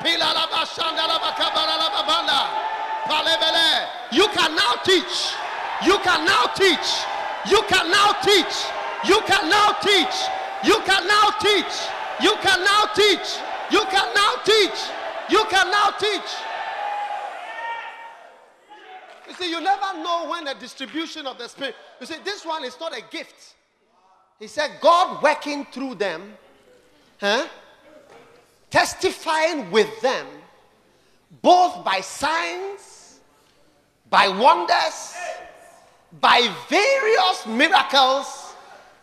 [0.00, 2.40] Pila la bashandala bakabala la babanda.
[3.08, 3.88] Palebele.
[4.12, 5.34] You can now teach.
[5.84, 6.88] You can now teach.
[7.50, 8.54] You can now teach.
[9.10, 10.16] You can now teach.
[10.62, 11.97] You can now teach.
[12.20, 13.38] You can now teach.
[13.70, 14.78] You can now teach.
[15.30, 16.30] You can now teach.
[19.28, 21.76] You see, you never know when the distribution of the Spirit.
[22.00, 23.54] You see, this one is not a gift.
[24.38, 26.32] He said, God working through them,
[27.20, 27.46] huh?
[28.70, 30.26] testifying with them,
[31.42, 33.20] both by signs,
[34.10, 35.14] by wonders,
[36.20, 38.54] by various miracles,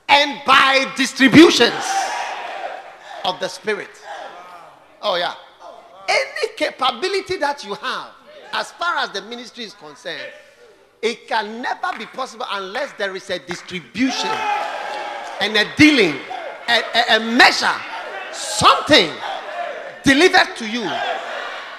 [0.08, 1.84] and by distributions
[3.26, 3.90] of the Spirit.
[5.02, 5.34] Oh, yeah.
[6.08, 8.12] Any capability that you have,
[8.54, 10.32] as far as the ministry is concerned,
[11.02, 14.30] it can never be possible unless there is a distribution
[15.42, 16.16] and a dealing,
[16.68, 17.76] a, a, a measure,
[18.32, 19.12] something
[20.04, 20.90] delivered to you,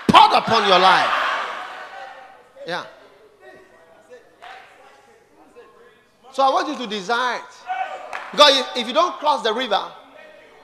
[0.08, 1.10] poured upon your life.
[2.66, 2.84] Yeah.
[6.32, 7.42] So I want you to desire it.
[8.32, 9.82] Because if you don't cross the river,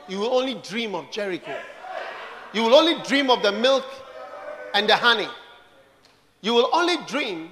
[0.08, 1.56] you will only dream of Jericho.
[2.52, 3.86] You will only dream of the milk
[4.74, 5.28] and the honey.
[6.40, 7.50] You will only dream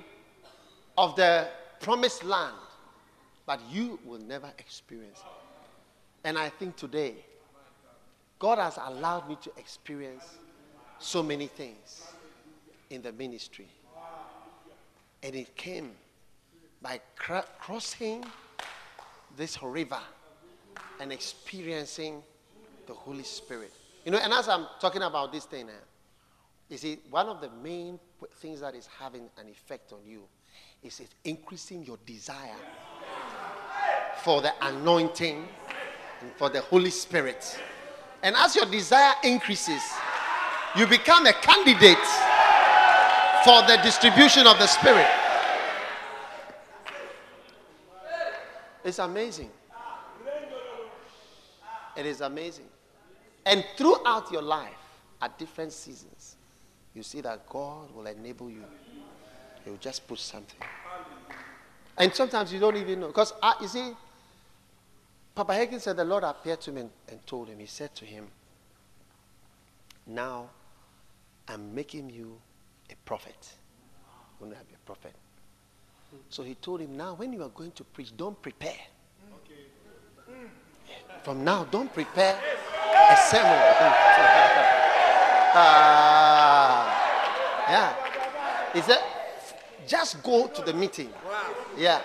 [0.99, 1.49] of the
[1.81, 2.57] promised land,
[3.47, 5.41] but you will never experience it.
[6.25, 7.15] And I think today,
[8.39, 10.25] God has allowed me to experience
[10.99, 12.09] so many things
[12.91, 13.69] in the ministry.
[15.23, 15.93] And it came
[16.83, 18.25] by cr- crossing
[19.37, 20.01] this river
[20.99, 22.23] and experiencing
[22.91, 23.73] the Holy Spirit.
[24.05, 25.73] You know, and as I'm talking about this thing, eh,
[26.69, 27.99] You see, one of the main
[28.37, 30.23] things that is having an effect on you
[30.83, 32.61] is it increasing your desire
[34.23, 35.49] for the anointing
[36.21, 37.59] and for the Holy Spirit.
[38.23, 39.83] And as your desire increases,
[40.77, 42.09] you become a candidate
[43.45, 45.07] for the distribution of the Spirit.
[48.85, 49.51] It's amazing.
[51.97, 52.67] It is amazing.
[53.47, 54.75] And throughout your life,
[55.23, 56.37] at different seasons,
[56.95, 58.65] you see that God will enable you.
[59.65, 60.61] He will just put something.
[61.97, 63.09] And sometimes you don't even know.
[63.09, 63.93] Because, uh, you see,
[65.35, 68.05] Papa Hagin said the Lord appeared to him and, and told him, He said to
[68.05, 68.27] him,
[70.07, 70.49] Now
[71.47, 72.41] I'm making you
[72.91, 73.53] a prophet.
[74.41, 75.15] You're going to be a prophet.
[76.31, 78.81] So he told him, Now when you are going to preach, don't prepare.
[81.23, 82.41] From now, don't prepare
[83.17, 83.59] sermon.
[85.53, 86.87] Ah,
[87.69, 88.73] yeah.
[88.73, 89.01] He said,
[89.85, 91.11] just go to the meeting.
[91.77, 92.01] Yeah.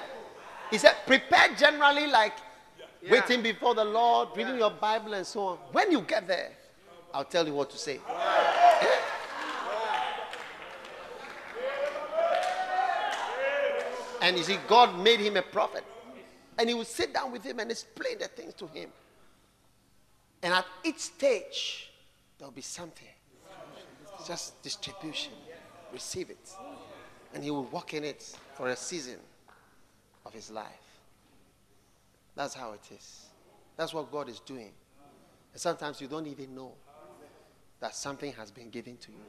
[0.71, 2.33] He said, prepare generally like
[3.07, 5.57] waiting before the Lord, reading your Bible and so on.
[5.71, 6.49] When you get there,
[7.13, 7.99] I'll tell you what to say.
[14.21, 15.83] And you see, God made him a prophet.
[16.57, 18.89] And he would sit down with him and explain the things to him.
[20.45, 21.89] And at each stage,
[22.37, 23.07] there'll be something.
[24.27, 25.33] Just distribution.
[25.91, 26.51] Receive it.
[27.33, 29.17] And he will walk in it for a season
[30.23, 30.99] of his life.
[32.35, 33.25] That's how it is.
[33.75, 34.69] That's what God is doing.
[35.51, 36.73] And sometimes you don't even know
[37.79, 39.25] that something has been given to you.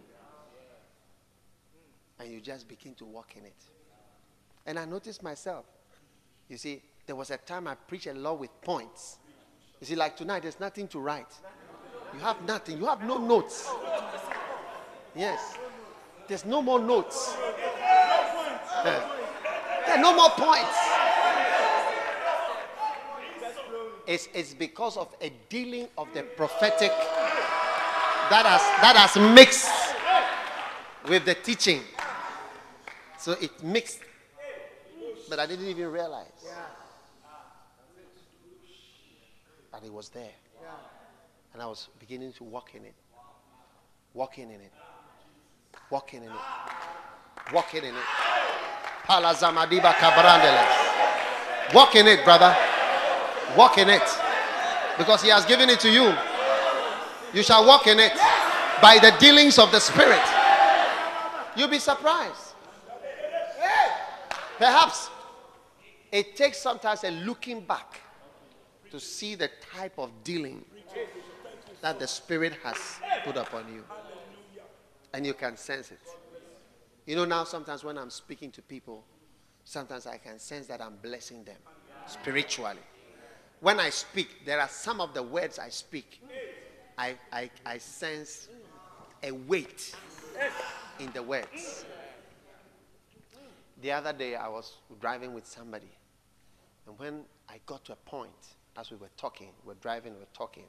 [2.21, 3.63] And you just begin to walk in it.
[4.67, 5.65] And I noticed myself.
[6.51, 9.17] You see, there was a time I preached a lot with points.
[9.81, 11.33] You see, like tonight, there's nothing to write.
[12.15, 12.79] You have nothing.
[12.79, 13.71] You have no notes.
[15.15, 15.57] Yes.
[16.29, 17.37] There's no more notes.
[18.85, 19.09] Yeah.
[19.87, 20.77] There are no more points.
[24.07, 26.91] It's, it's because of a dealing of the prophetic
[28.31, 29.69] that has, that has mixed
[31.09, 31.83] with the teaching.
[33.19, 34.01] So it mixed.
[35.29, 36.27] But I didn't even realize
[39.77, 40.33] that it was there.
[41.53, 42.95] And I was beginning to walk in it.
[44.15, 44.73] Walking in it.
[45.91, 47.53] Walking in it.
[47.53, 48.05] Walking in it.
[49.05, 51.75] Palazamadiba kabrandeles.
[51.75, 52.57] Walk in it, brother.
[53.57, 54.03] Walk in it.
[54.97, 56.15] Because he has given it to you.
[57.35, 58.15] You shall walk in it
[58.81, 60.23] by the dealings of the Spirit.
[61.55, 62.55] You'll be surprised.
[64.57, 65.11] Perhaps
[66.11, 68.01] it takes sometimes a looking back
[68.91, 70.65] to see the type of dealing
[71.81, 72.77] that the Spirit has
[73.25, 73.85] put upon you.
[75.13, 76.01] And you can sense it.
[77.07, 79.05] You know, now sometimes when I'm speaking to people,
[79.65, 81.57] sometimes I can sense that I'm blessing them
[82.07, 82.81] spiritually.
[83.61, 86.23] When I speak, there are some of the words I speak,
[86.99, 88.49] I, I, I sense
[89.23, 89.95] a weight
[90.99, 91.85] in the words.
[93.83, 95.91] The other day, I was driving with somebody,
[96.87, 98.31] and when I got to a point,
[98.79, 100.65] as we were talking, we were driving, we were talking,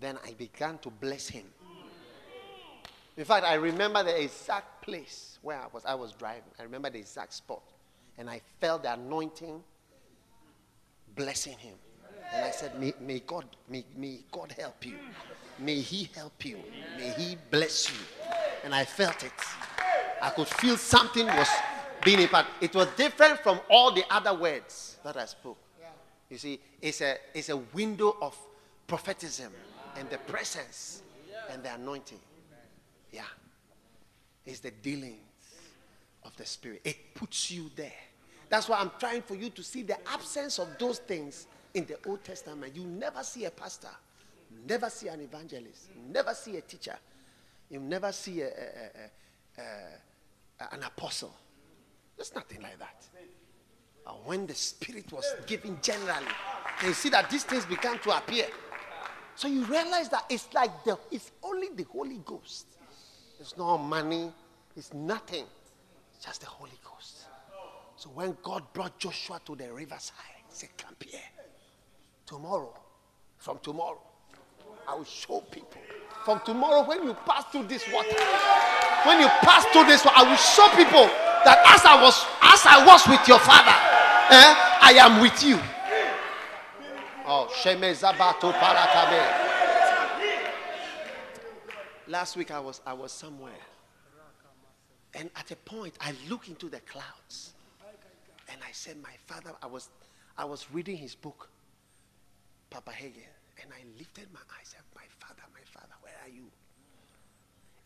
[0.00, 1.44] then I began to bless him.
[3.16, 5.84] In fact, I remember the exact place where I was.
[5.86, 6.50] I was driving.
[6.58, 7.62] I remember the exact spot,
[8.18, 9.62] and I felt the anointing
[11.14, 11.74] blessing him.
[12.32, 14.98] And I said, may, may God, may, may God help you.
[15.58, 16.58] May He help you.
[16.98, 17.96] May He bless you.
[18.64, 19.32] And I felt it.
[20.20, 21.48] I could feel something was
[22.04, 22.52] being imparted.
[22.60, 25.58] It was different from all the other words that I spoke.
[26.30, 28.36] You see, it's a, it's a window of
[28.86, 29.52] prophetism
[29.96, 31.02] and the presence
[31.50, 32.18] and the anointing.
[33.12, 33.22] Yeah.
[34.44, 35.16] It's the dealings
[36.24, 36.80] of the Spirit.
[36.84, 37.92] It puts you there.
[38.48, 41.98] That's why I'm trying for you to see the absence of those things in the
[42.08, 42.74] Old Testament.
[42.76, 43.88] You never see a pastor,
[44.68, 46.96] never see an evangelist, never see a teacher,
[47.68, 51.34] you never see a, a- a- an apostle.
[52.16, 53.04] There's nothing like that.
[54.06, 56.26] Uh, when the Spirit was given generally,
[56.84, 58.46] you see that these things began to appear.
[59.34, 62.66] So you realize that it's like the, it's only the Holy Ghost.
[63.40, 64.32] It's no money,
[64.76, 65.44] it's nothing.
[66.22, 67.26] Just the Holy Ghost.
[67.96, 70.16] So when God brought Joshua to the riverside,
[70.48, 71.20] he said, Come here.
[72.26, 72.74] Tomorrow,
[73.38, 74.00] from tomorrow,
[74.88, 75.80] I will show people.
[76.24, 78.16] From tomorrow, when you pass through this water,
[79.04, 81.06] when you pass through this water, I will show people
[81.46, 82.26] that as I was,
[82.56, 83.76] as I was with your father,
[84.30, 85.60] eh, I am with you.
[87.28, 87.48] Oh.
[92.08, 93.62] Last week I was I was somewhere.
[95.14, 97.52] And at a point I looked into the clouds.
[98.48, 99.90] And I said, My father, I was
[100.38, 101.50] I was reading his book,
[102.70, 103.32] Papa Hagin,
[103.62, 106.46] and I lifted my eyes and my father, my father, where are you?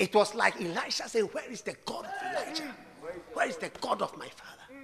[0.01, 2.75] It was like Elisha saying, Where is the God of Elijah?
[3.35, 4.81] Where is the God of my father?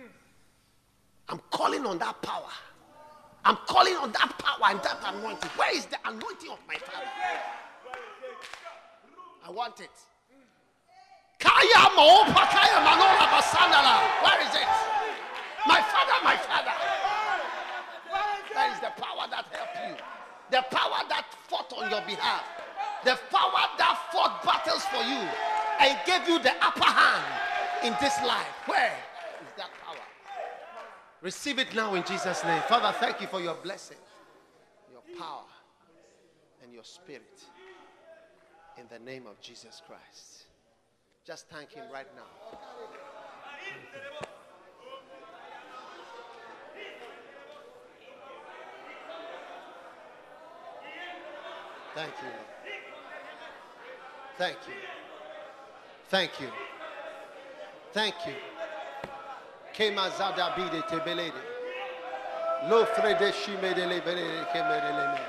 [1.31, 2.53] I'm calling on that power.
[3.43, 5.51] I'm calling on that power and that anointing.
[5.57, 7.09] Where is the anointing of my father?
[9.47, 9.91] I want it.
[11.39, 12.77] Kaya Kaya
[13.33, 13.97] Basandala.
[14.23, 14.69] Where is it?
[15.67, 16.77] My father, my father.
[18.53, 20.05] That is the power that helped you.
[20.51, 22.45] The power that fought on your behalf.
[23.05, 25.23] The power that fought battles for you
[25.81, 27.25] and gave you the upper hand
[27.85, 28.47] in this life.
[28.67, 28.93] Where
[29.43, 29.97] is that power?
[31.23, 32.63] Receive it now in Jesus' name.
[32.69, 33.99] Father, thank you for your blessing,
[34.91, 35.45] your power,
[36.63, 37.45] and your spirit.
[38.79, 40.45] In the name of Jesus Christ.
[41.25, 42.23] Just thank Him right now.
[51.95, 52.56] Thank you.
[54.39, 54.75] Thank you.
[56.09, 56.51] Thank you.
[57.93, 58.35] Thank you.
[59.75, 61.43] Kemazada bide tebelede.
[62.69, 65.21] Lo frede shimedele belele kemerele.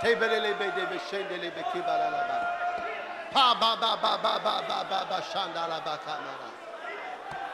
[0.00, 2.38] Tebelele bede beshendele bekibala la ba.
[3.32, 6.50] Pa ba ba ba ba ba ba ba ba shandala ba kamara.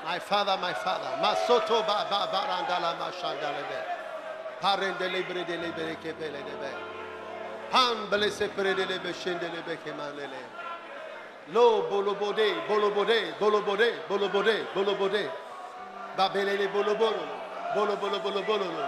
[0.04, 1.10] My father, my father.
[1.20, 3.80] Masoto ba ba barandala ma shandala be.
[4.60, 6.85] Parendele bredele bere kebele de be.
[7.72, 10.40] Hambele seprelele beşendele bekemanele.
[11.54, 15.26] Lo bolobode, bolobode, bolobode, bolobode, bolobode.
[16.18, 17.22] Babelele bolobolo,
[17.76, 18.86] bolobolo, bolobolo.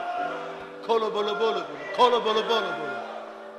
[0.86, 1.62] Kolo bolo bolo,
[1.96, 2.98] kolo bolo bolo bolo.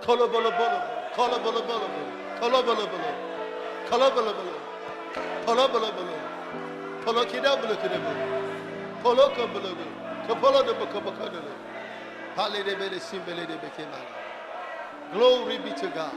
[0.05, 0.79] Kolo bolo bolo,
[1.15, 2.09] kolo bolo bolo bolo.
[2.39, 3.09] Kolo bolo bolo,
[3.89, 4.55] kolo bolo bolo.
[5.45, 6.15] Kolo bolo bolo.
[7.05, 8.23] Kolo kida bolo kida bolo.
[9.03, 9.93] Kolo kabolo bolo.
[10.27, 11.53] Kabolo da bakabakadolo.
[12.35, 14.18] Halede bele simbele de bekemane.
[15.13, 16.13] Glory be to God.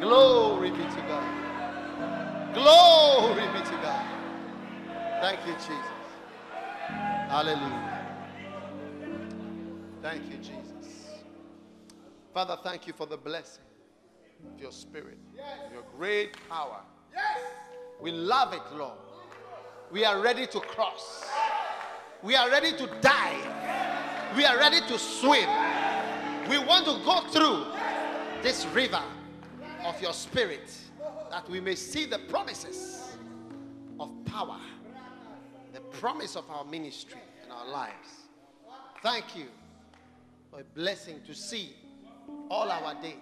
[0.00, 2.54] Glory be to God.
[2.54, 4.06] Glory be to God.
[5.20, 5.98] Thank you, Jesus.
[7.28, 8.06] Hallelujah.
[10.00, 11.18] Thank you, Jesus.
[12.32, 13.64] Father, thank you for the blessing
[14.54, 15.18] of your spirit,
[15.72, 16.80] your great power.
[17.12, 17.40] Yes.
[18.00, 18.96] We love it, Lord.
[19.90, 21.24] We are ready to cross.
[22.22, 24.32] We are ready to die.
[24.36, 25.48] We are ready to swim.
[26.48, 27.66] We want to go through
[28.42, 29.02] this river
[29.84, 30.70] of your spirit
[31.30, 33.16] that we may see the promises
[34.00, 34.58] of power
[35.72, 38.08] the promise of our ministry and our lives.
[39.02, 39.46] Thank you
[40.50, 41.74] for a blessing to see
[42.50, 43.14] all our days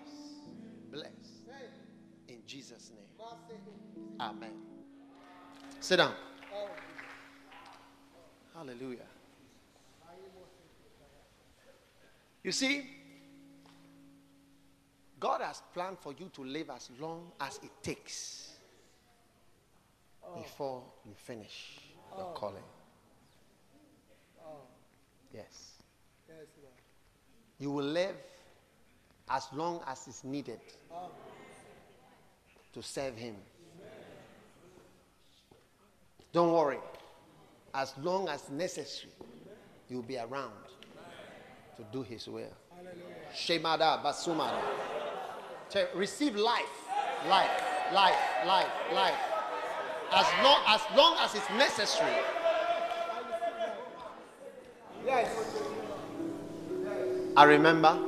[0.91, 1.11] blessed.
[2.29, 3.29] In Jesus' name.
[4.21, 4.53] Amen.
[5.81, 6.15] Sit down.
[8.55, 9.01] Hallelujah.
[12.43, 12.96] You see,
[15.19, 18.51] God has planned for you to live as long as it takes
[20.23, 20.41] oh.
[20.41, 21.81] before you finish
[22.17, 22.35] your oh.
[22.35, 22.63] calling.
[24.45, 24.59] Oh.
[25.33, 25.73] Yes.
[26.29, 26.75] Yes, Lord.
[27.59, 28.17] You will live
[29.31, 30.61] as long as is needed
[32.75, 33.37] to serve Him.
[36.33, 36.79] Don't worry.
[37.73, 39.13] As long as necessary,
[39.89, 40.53] you'll be around
[41.77, 42.53] to do His will.
[43.35, 44.61] Shemada Basumada.
[45.69, 46.65] Say, Receive life,
[47.29, 47.51] life,
[47.93, 49.15] life, life, life.
[50.13, 52.23] As long as long as it's necessary.
[55.05, 55.29] Yes.
[57.37, 57.99] I remember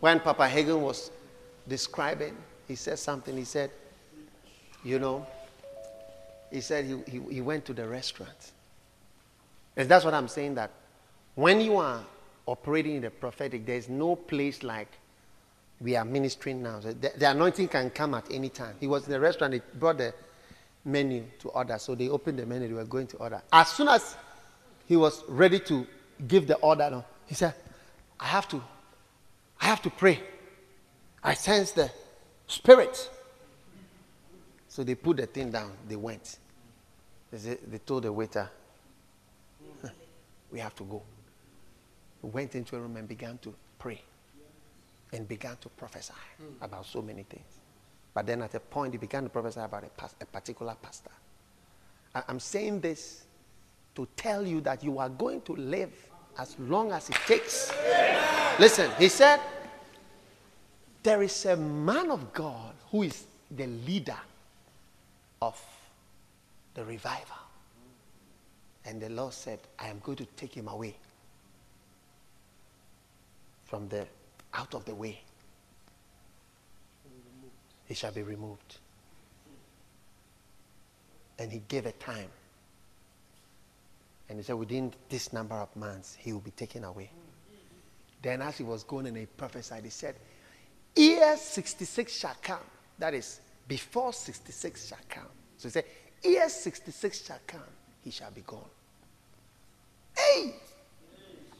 [0.00, 1.10] when Papa Hagin was
[1.68, 2.36] describing,
[2.66, 3.36] he said something.
[3.36, 3.70] He said,
[4.82, 5.26] You know,
[6.50, 8.52] he said he, he, he went to the restaurant.
[9.76, 10.70] And that's what I'm saying that
[11.34, 12.02] when you are
[12.46, 14.88] operating in the prophetic, there's no place like
[15.80, 16.80] we are ministering now.
[16.80, 18.76] The, the anointing can come at any time.
[18.78, 20.14] He was in the restaurant, he brought the
[20.84, 21.78] menu to order.
[21.78, 23.42] So they opened the menu, they were going to order.
[23.52, 24.16] As soon as
[24.86, 25.86] he was ready to
[26.28, 27.54] give the order, he said,
[28.18, 28.62] I have to,
[29.60, 30.20] I have to pray.
[31.22, 31.90] I sense the
[32.46, 33.10] spirit.
[34.68, 36.38] So they put the thing down, they went.
[37.32, 38.50] They, they told the waiter,
[40.52, 41.02] we have to go.
[42.22, 44.02] We went into a room and began to pray
[45.12, 46.14] and began to prophesy
[46.60, 47.58] about so many things.
[48.14, 51.10] But then at a point, he began to prophesy about a, a particular pastor.
[52.14, 53.24] I- I'm saying this
[53.94, 55.92] to tell you that you are going to live
[56.38, 57.72] as long as it takes.
[58.58, 59.40] Listen, he said,
[61.02, 64.16] There is a man of God who is the leader
[65.42, 65.60] of
[66.74, 67.36] the revival.
[68.84, 70.96] And the Lord said, I am going to take him away
[73.64, 74.06] from the
[74.54, 75.20] out of the way.
[77.86, 78.78] He shall be removed.
[81.38, 82.28] And he gave a time.
[84.28, 87.10] And he said, within this number of months, he will be taken away.
[88.22, 90.14] Then, as he was going and he prophesied, he said,
[90.94, 92.58] Year 66 shall come.
[92.98, 95.26] That is, before 66 shall come.
[95.56, 95.84] So he said,
[96.22, 97.60] Year 66 shall come,
[98.04, 98.60] he shall be gone.
[100.16, 100.54] Hey!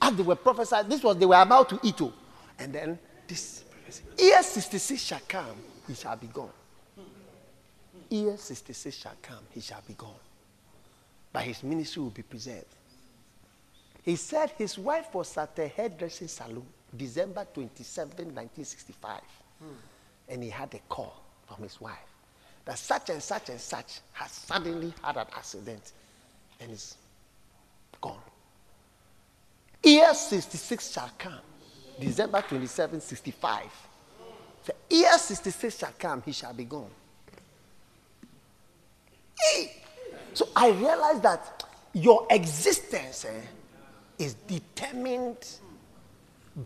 [0.02, 2.00] As they were prophesied, this was they were about to eat.
[2.00, 2.12] Oh.
[2.60, 3.64] And then this
[4.18, 5.56] year 66 shall come,
[5.88, 6.50] he shall be gone.
[8.08, 10.14] Year 66 shall come, he shall be gone.
[11.32, 12.66] But his ministry will be preserved.
[14.02, 19.20] He said his wife was at a hairdressing salon December 27, 1965.
[19.58, 19.66] Hmm.
[20.28, 21.98] And he had a call from his wife
[22.64, 25.92] that such and such and such has suddenly had an accident
[26.60, 26.96] and is
[28.00, 28.18] gone.
[29.82, 31.40] Year 66 shall come.
[31.98, 33.62] December 27, 65.
[34.64, 36.90] The year 66 shall come, he shall be gone.
[39.38, 39.72] Hey!
[40.34, 43.40] So I realized that your existence eh,
[44.18, 45.44] is determined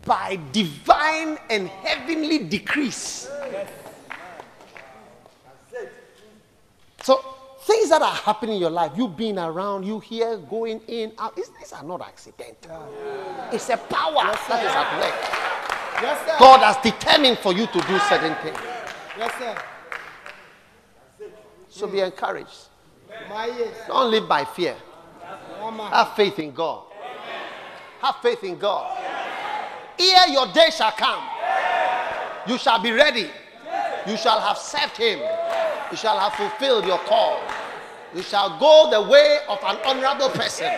[0.05, 3.29] by divine and heavenly decrees.
[7.01, 7.34] So
[7.65, 11.35] things that are happening in your life, you being around, you here, going in, out,
[11.35, 12.93] these are not accidental.
[13.51, 15.15] It's a power yes, that is at work.
[16.01, 18.57] Yes, God has determined for you to do certain things.
[19.17, 19.55] Yes, sir.
[21.69, 22.67] So be encouraged.
[23.87, 24.75] Don't live by fear.
[25.89, 26.83] Have faith in God.
[28.01, 29.01] Have faith in God.
[29.97, 31.23] Ere your day shall come,
[32.47, 33.29] you shall be ready.
[34.07, 35.19] You shall have served him.
[35.91, 37.39] You shall have fulfilled your call.
[38.13, 40.71] You shall go the way of an honorable person.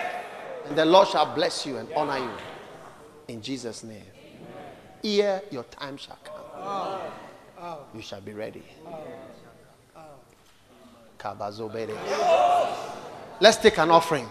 [0.68, 2.32] And the Lord shall bless you and honor you.
[3.28, 4.04] In Jesus' name.
[5.02, 7.00] Here your time shall come,
[7.94, 8.64] you shall be ready.
[13.40, 14.28] Let's take an offering.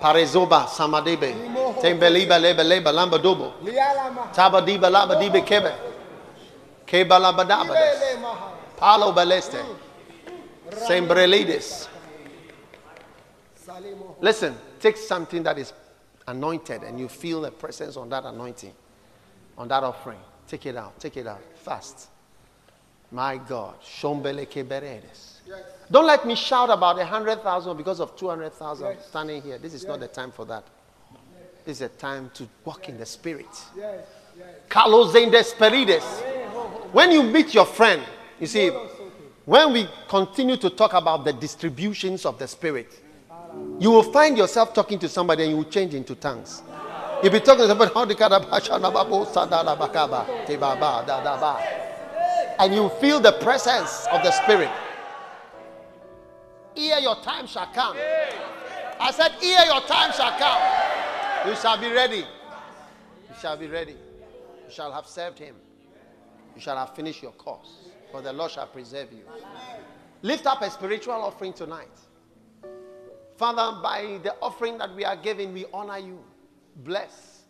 [0.00, 1.34] Parezoba samadebe.
[1.80, 3.52] Tembeliba leba leba lamba dobo.
[4.32, 4.90] Tabadiba.
[8.76, 9.83] Palo baleste.
[10.70, 11.88] Sembrelides.
[14.20, 15.72] Listen, take something that is
[16.26, 18.72] anointed and you feel the presence on that anointing,
[19.58, 20.18] on that offering.
[20.46, 20.98] Take it out.
[21.00, 21.40] Take it out.
[21.56, 22.08] Fast.
[23.10, 23.76] My God.
[25.90, 29.06] Don't let me shout about a hundred thousand because of two hundred thousand yes.
[29.08, 29.58] standing here.
[29.58, 29.88] This is yes.
[29.88, 30.64] not the time for that.
[31.64, 33.46] This is a time to walk in the spirit.
[34.68, 36.02] Carlos in the spirides.
[36.92, 38.02] When you meet your friend,
[38.40, 38.70] you see,
[39.44, 43.00] when we continue to talk about the distributions of the spirit,
[43.78, 46.62] you will find yourself talking to somebody and you will change into tongues.
[47.22, 47.92] You'll be talking to somebody,
[52.58, 54.70] and you feel the presence of the spirit.
[56.76, 57.96] Ere your time shall come.
[59.00, 61.48] I said, Ere your time shall come.
[61.48, 62.24] You shall be ready.
[63.28, 63.92] You shall be ready.
[63.92, 65.54] You shall have served him.
[66.54, 67.83] You shall have finished your course.
[68.14, 69.24] For the Lord shall preserve you.
[70.22, 71.98] Lift up a spiritual offering tonight.
[73.36, 76.20] Father, by the offering that we are giving, we honor you.
[76.76, 77.42] Bless.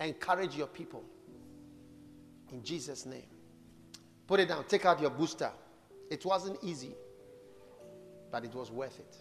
[0.00, 1.04] Encourage your people.
[2.50, 3.28] In Jesus' name.
[4.26, 4.64] Put it down.
[4.64, 5.52] Take out your booster.
[6.10, 6.96] It wasn't easy
[8.30, 9.16] but it was worth it.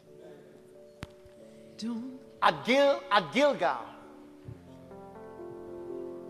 [2.41, 3.85] At, Gil, at Gilgal,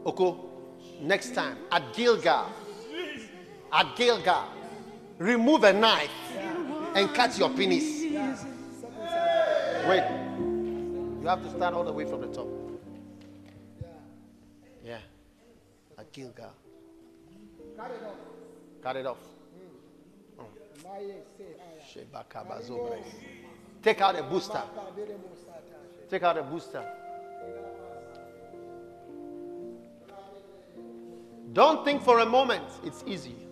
[0.05, 0.49] Oko,
[1.01, 2.51] next time, at Gilgal,
[3.71, 4.45] at Gilgal,
[5.17, 6.09] remove a knife
[6.95, 8.03] and cut your penis.
[9.87, 10.03] Wait,
[11.21, 12.47] you have to start all the way from the top.
[14.83, 14.97] Yeah,
[15.97, 16.51] at Gilgal.
[17.77, 18.15] Cut it off.
[18.81, 19.17] Cut it off.
[20.39, 20.45] Oh.
[23.81, 24.61] Take out a booster.
[26.09, 26.83] Take out a booster.
[31.53, 33.48] Don't think for a moment it's easy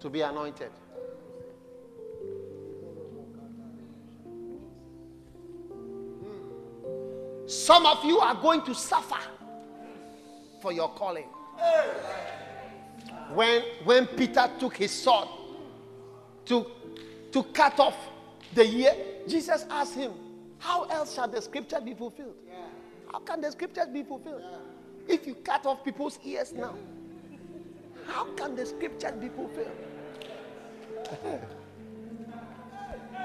[0.00, 0.70] to be anointed.
[7.46, 9.20] Some of you are going to suffer
[10.60, 11.24] for your calling.
[13.32, 15.28] When, when Peter took his sword
[16.46, 16.66] to,
[17.32, 17.96] to cut off
[18.54, 18.94] the year,
[19.26, 20.12] Jesus asked him,
[20.58, 22.34] How else shall the scripture be fulfilled?
[23.10, 24.42] How can the scriptures be fulfilled?
[25.06, 26.74] If you cut off people's ears now.
[28.06, 29.70] How can the scriptures be fulfilled?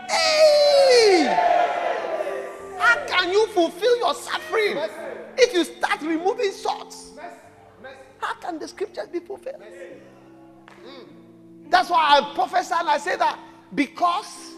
[0.10, 1.26] Hey!
[2.78, 4.78] How can you fulfill your suffering
[5.38, 7.12] if you start removing swords?
[8.20, 9.62] How can the scriptures be fulfilled?
[11.70, 13.40] That's why I prophesy and I say that
[13.74, 14.54] because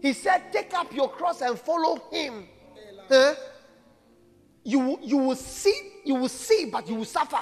[0.00, 2.48] he said, Take up your cross and follow him.
[3.10, 3.34] Eh?
[4.64, 7.40] You, you will see, you will see, but you will suffer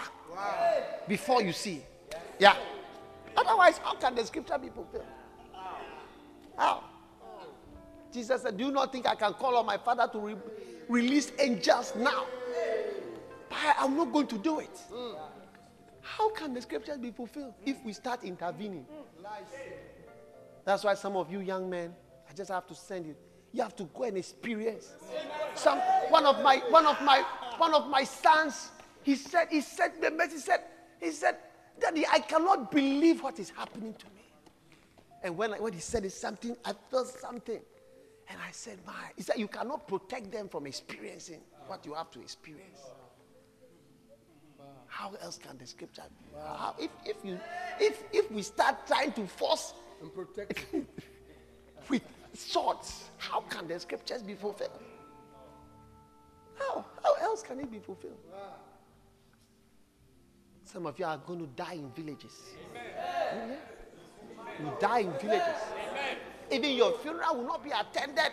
[1.07, 1.83] before you see.
[2.39, 2.57] Yeah.
[3.37, 5.07] Otherwise, how can the scripture be fulfilled?
[6.63, 6.85] How?
[8.13, 10.37] Jesus said, Do you not think I can call on my father to re-
[10.89, 12.27] release angels now?
[13.49, 14.79] But I'm not going to do it.
[16.03, 18.87] How can the scriptures be fulfilled if we start intervening?
[20.65, 21.95] That's why some of you young men,
[22.31, 23.17] I just have to send you.
[23.53, 24.93] You have to go and experience.
[25.55, 25.79] Some
[26.11, 27.25] one of my one of my
[27.59, 28.71] one of my sons,
[29.03, 30.61] he said, he said the message said,
[31.01, 31.37] he said,
[31.81, 34.12] Daddy, I cannot believe what is happening to me.
[35.23, 37.61] And when, I, when he said it, something, I felt something.
[38.29, 42.11] And I said, My, he said, you cannot protect them from experiencing what you have
[42.13, 42.81] to experience.
[44.87, 46.39] How else can the scripture be?
[46.39, 47.39] How, if, if, you,
[47.81, 50.67] if, if we start trying to force And protect
[51.89, 52.03] with
[52.35, 54.79] swords, how can the scriptures be fulfilled?
[56.59, 56.85] How?
[57.03, 58.19] How else can it be fulfilled?
[60.65, 62.35] Some of you are going to die in villages.
[62.75, 63.55] Yeah.
[64.61, 65.61] You die in villages.
[66.51, 68.33] Even your funeral will not be attended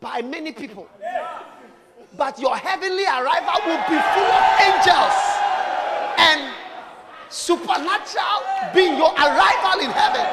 [0.00, 0.88] by many people.
[2.16, 5.16] But your heavenly arrival will be full of angels
[6.18, 6.52] and
[7.28, 8.42] supernatural
[8.74, 10.26] being your arrival in heaven.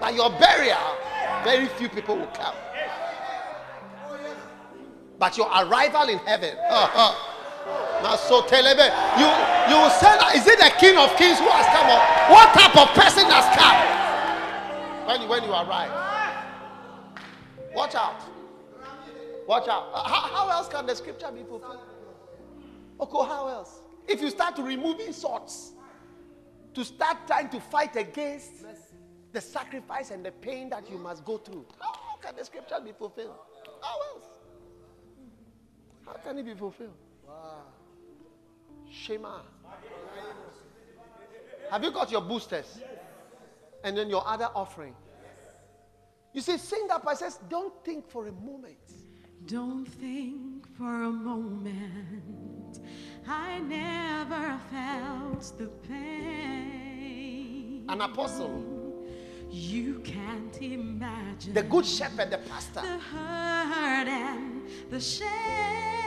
[0.00, 0.96] But your burial,
[1.44, 2.54] very few people will come.
[5.18, 7.27] But your arrival in heaven, telebe,
[9.18, 9.28] you
[9.68, 11.86] you say that is it the King of Kings who has come?
[11.90, 12.00] Or
[12.32, 13.78] what type of person has come?
[15.06, 15.90] When you when you arrive,
[17.74, 18.22] watch out,
[19.46, 19.90] watch out.
[19.92, 21.80] Uh, How, how else can the scripture be fulfilled?
[23.00, 23.80] Okay, how else?
[24.06, 25.72] If you start to removing swords,
[26.74, 28.64] to start trying to fight against
[29.32, 31.66] the sacrifice and the pain that you must go through.
[31.80, 33.34] How, how can the scripture be fulfilled?
[33.82, 34.26] How else?
[36.06, 36.94] How can it be fulfilled?
[38.90, 39.40] Shema.
[41.70, 42.78] Have you got your boosters?
[43.84, 44.94] And then your other offering.
[46.32, 48.78] You see, sing that part says, don't think for a moment.
[49.46, 52.80] Don't think for a moment.
[53.26, 57.84] I never felt the pain.
[57.88, 58.64] An apostle,
[59.50, 65.97] You can't imagine the good shepherd, the pastor, the hurt and the shame.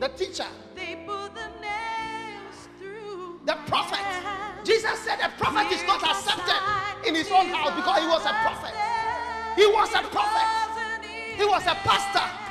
[0.00, 4.04] The teacher, They put the nails through the prophet.
[4.64, 6.60] Jesus said a prophet is not accepted
[7.08, 8.74] in his own house because he was a prophet.
[9.56, 10.66] He was a prophet.
[11.36, 12.46] He was a pastor.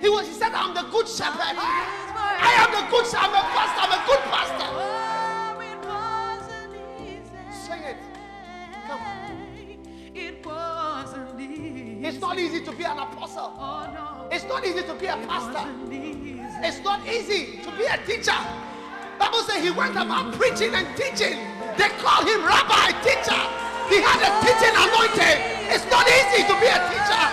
[0.00, 0.26] He was.
[0.26, 1.56] He said, "I'm the good shepherd.
[1.56, 3.06] I am the good.
[3.06, 3.26] shepherd.
[3.26, 3.80] I'm a pastor.
[3.84, 7.54] I'm a good pastor." Oh, it.
[7.54, 7.96] Sing it.
[8.86, 9.00] Come.
[10.14, 12.04] It wasn't easy.
[12.06, 13.52] It's not easy to be an apostle.
[13.58, 14.15] Oh no.
[14.30, 15.66] It's not easy to be a pastor.
[16.62, 18.36] It's not easy to be a teacher.
[19.18, 21.38] Bible says he went about preaching and teaching.
[21.78, 23.42] They call him rabbi, teacher.
[23.88, 25.38] He had a teaching anointing.
[25.70, 27.24] It's not easy to be a teacher.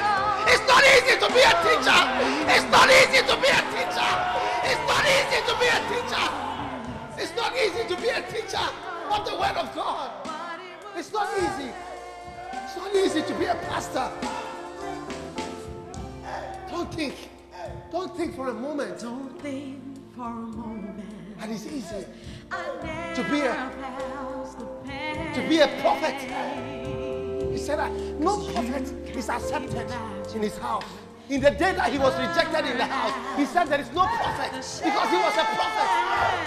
[0.48, 2.00] It's not easy to be a teacher.
[2.52, 4.12] It's not easy to be a teacher.
[4.70, 6.26] It's not easy to be a teacher.
[7.18, 8.68] It's not easy to be a teacher
[9.10, 10.12] of the word of God.
[10.24, 11.72] But it was It's not easy.
[12.54, 14.12] It's not easy to be a pastor.
[17.04, 17.30] Don't think.
[17.92, 19.80] Don't think for a moment Don't think
[20.16, 21.04] for a moment.
[21.40, 22.06] that it's easy
[23.16, 25.34] To be a- never felt the pain.
[25.34, 26.16] to be a prophet.
[27.52, 28.88] He said that no prophet
[29.18, 29.92] is accepted
[30.36, 30.86] in his house.
[31.30, 34.06] In the day that he was rejected in the house, he said there is no
[34.08, 35.90] prophet because he was a prophet.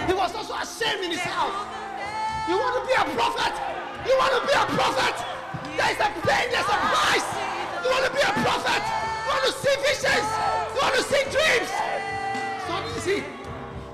[0.08, 1.52] He was also ashamed in his house.
[2.48, 3.52] You want to be a prophet?
[4.08, 5.16] You want to be a prophet?
[5.76, 7.28] There is a pain, there's a price.
[7.84, 9.15] You want to be a prophet?
[9.26, 10.28] You want to see visions?
[10.70, 11.70] You want to see dreams?
[12.54, 13.24] It's not easy.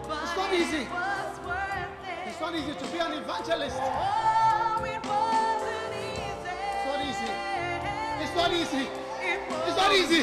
[0.04, 0.86] It's not easy.
[2.26, 3.76] It's not easy to be an evangelist.
[3.76, 3.86] It's
[6.84, 7.32] not easy.
[8.20, 8.88] It's not easy.
[9.66, 10.22] It's not easy.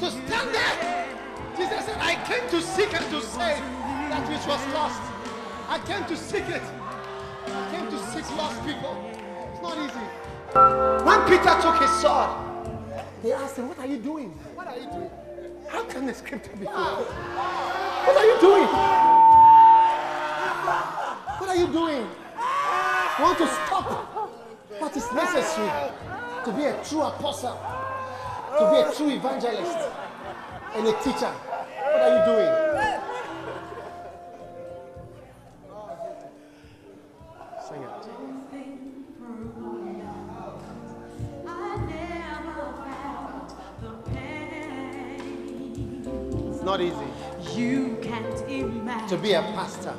[0.00, 1.06] to stand there.
[1.56, 3.62] Jesus said, I came to seek and to save
[4.10, 5.00] that which was lost.
[5.68, 6.62] I came to seek it.
[7.46, 8.96] I came to seek lost people.
[9.52, 10.06] It's not easy.
[11.06, 12.51] When Peter took his sword,
[13.22, 14.30] they asked him, What are you doing?
[14.54, 15.10] What are you doing?
[15.68, 16.96] How can the scripture be ah.
[16.96, 17.08] fulfilled?
[18.06, 18.66] What are you doing?
[21.38, 22.06] What are you doing?
[23.18, 23.86] You want to stop
[24.80, 25.92] what is necessary
[26.44, 27.58] to be a true apostle,
[28.58, 29.78] to be a true evangelist,
[30.74, 31.30] and a teacher.
[31.30, 32.52] What are you doing?
[37.68, 38.01] Sing it.
[46.62, 49.94] It's not easy You can't imagine to be a pastor.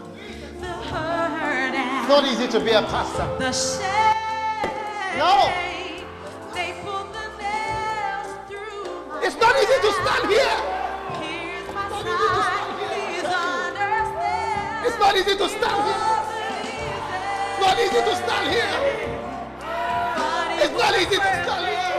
[0.55, 3.27] It's not easy to be a pastor.
[3.37, 3.83] the shame.
[5.19, 5.51] No.
[6.55, 10.55] They put the nails through my It's not easy to stand here.
[11.19, 12.95] Here's my not easy to stand here.
[12.95, 13.27] Please
[13.59, 14.87] understand.
[14.87, 16.15] It's not easy to stand here.
[17.51, 18.79] It's not easy to stand here.
[20.63, 21.92] It's not easy to stand here.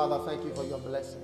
[0.00, 1.20] Father, thank you for your blessing.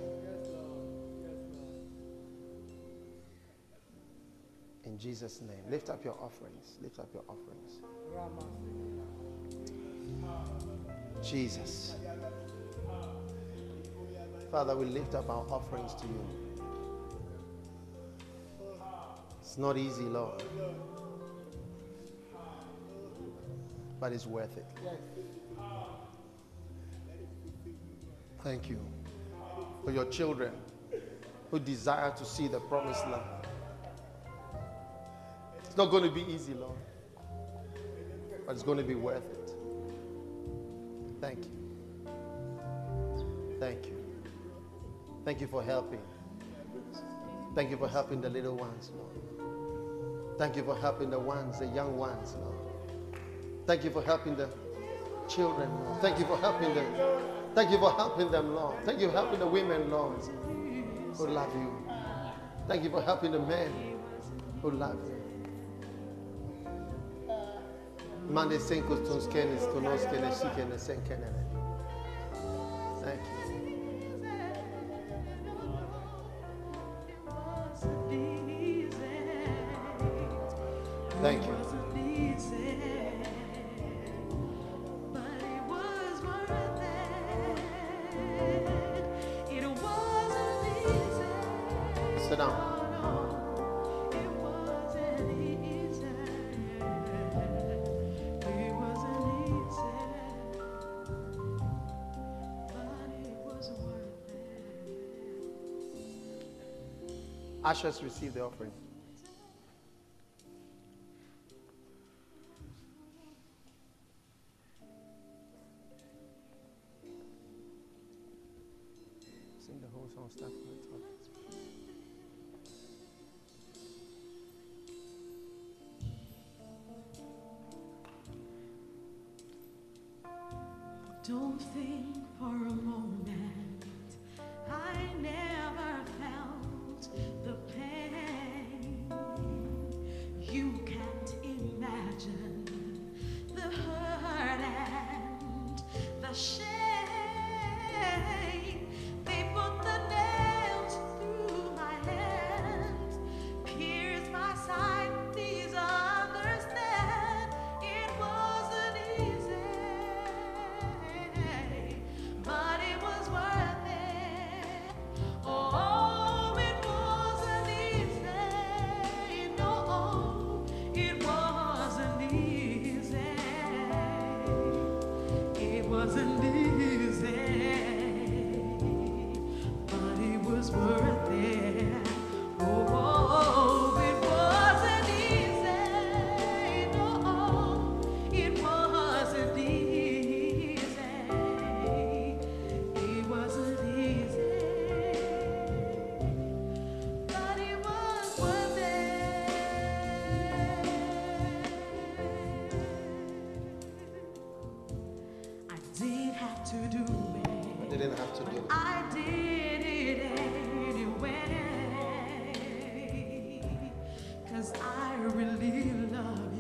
[4.85, 6.77] In Jesus' name, lift up your offerings.
[6.83, 7.81] Lift up your offerings.
[11.27, 11.97] Jesus.
[14.51, 16.27] Father, we lift up our offerings to you.
[19.41, 20.43] It's not easy, Lord,
[23.99, 24.66] but it's worth it.
[28.47, 28.78] Thank you
[29.84, 30.53] for your children
[31.51, 33.24] who desire to see the promised land.
[35.64, 36.78] It's not going to be easy, Lord,
[38.47, 39.53] but it's going to be worth it.
[41.20, 41.51] Thank you.
[43.59, 44.05] Thank you.
[45.24, 46.03] Thank you for helping.
[47.57, 50.38] Thank you for helping the little ones, Lord.
[50.38, 52.55] Thank you for helping the ones, the young ones, Lord.
[53.66, 54.49] Thank you for helping the
[55.28, 56.01] children, Lord.
[56.01, 58.84] Thank you for helping the Thank you for helping them, Lord.
[58.84, 60.20] Thank you for helping the women, Lord,
[61.16, 61.72] who love you.
[62.68, 63.72] Thank you for helping the men
[64.61, 65.16] who love you.
[68.28, 71.00] Mande cinco tus kenes, tu nos kenes, si sen.
[73.02, 73.57] Thank you.
[81.22, 83.05] Thank you.
[107.66, 108.70] Ushers receive the offering.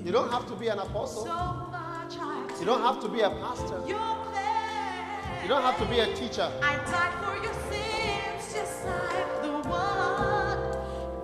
[0.06, 0.12] You.
[0.12, 1.24] Don't have to be an apostle.
[1.24, 1.34] so
[1.70, 2.16] much.
[2.20, 3.80] I You don't have to be a pastor.
[3.86, 6.50] You don't have to be a teacher.
[6.62, 10.58] I died for your sins, just like the one.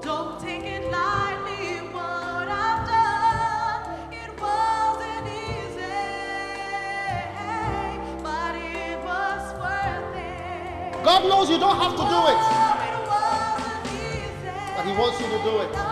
[0.00, 4.12] Don't take it lightly what I've done.
[4.12, 5.82] It wasn't easy,
[8.22, 11.04] but it was worth it.
[11.04, 14.50] God knows you don't have to do it, Oh, it wasn't easy.
[14.76, 15.91] but He wants you to do it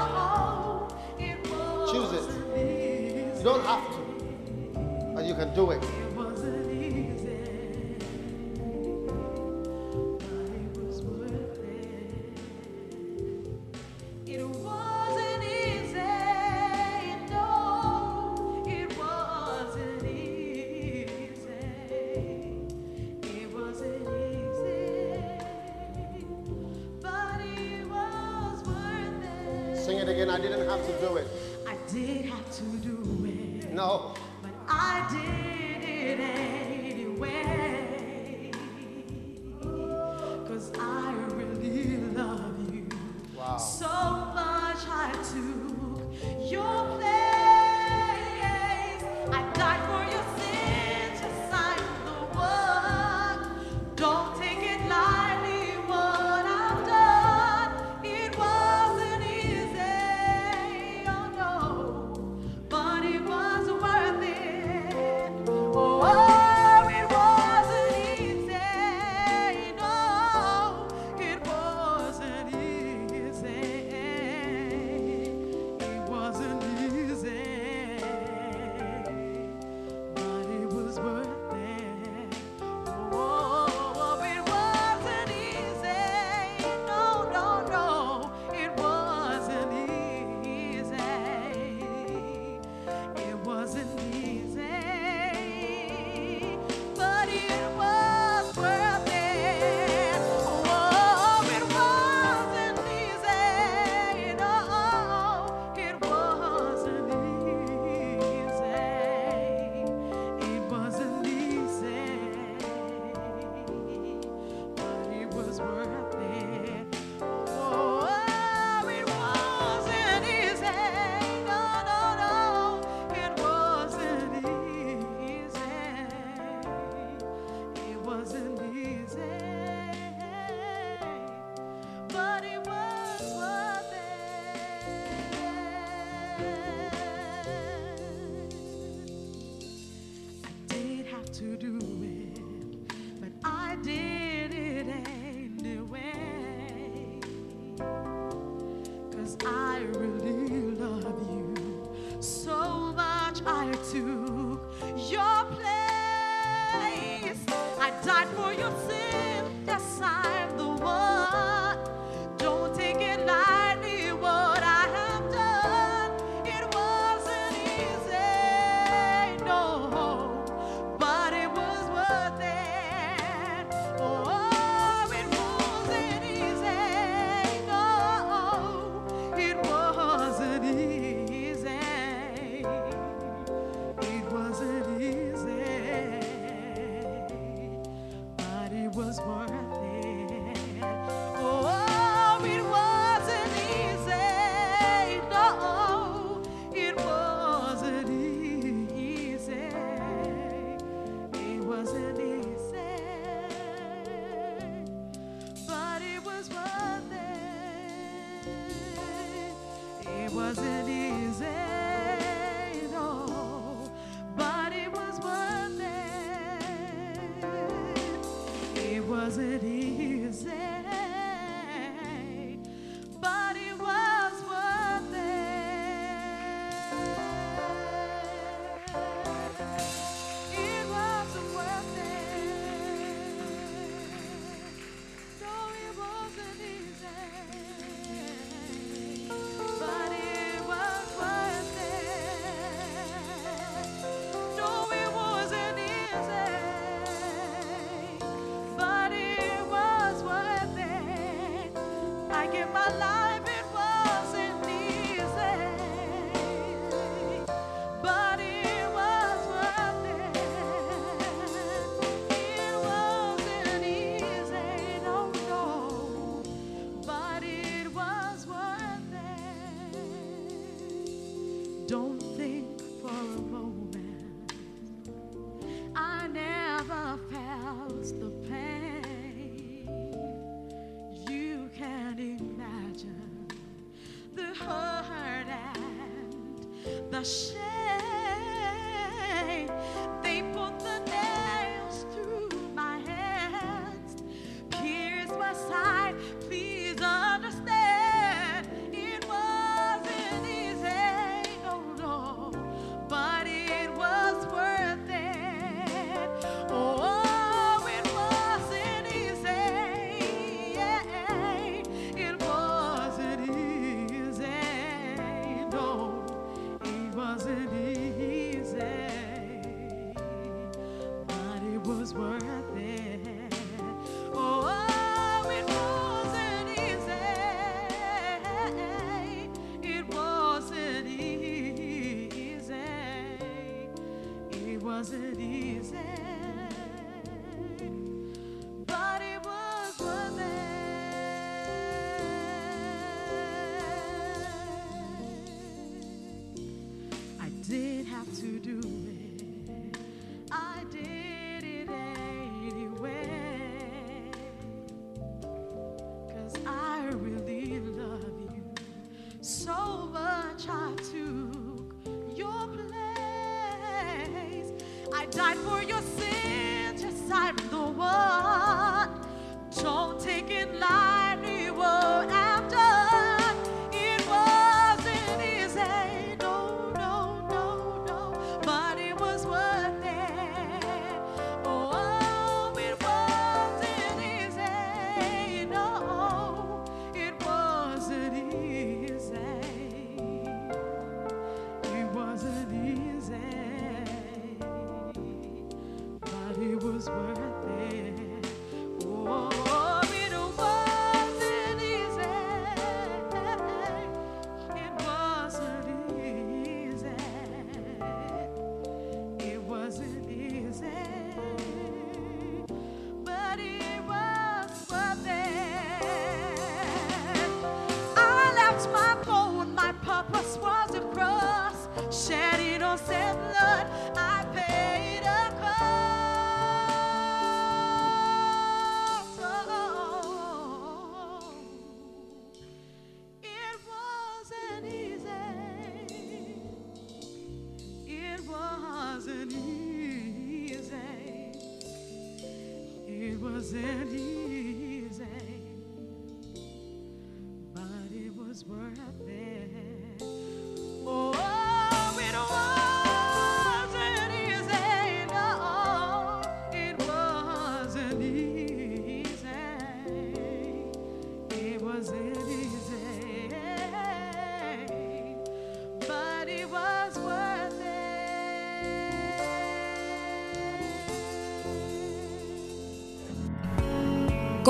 [3.40, 3.98] You don't have to,
[5.14, 5.82] but you can do it.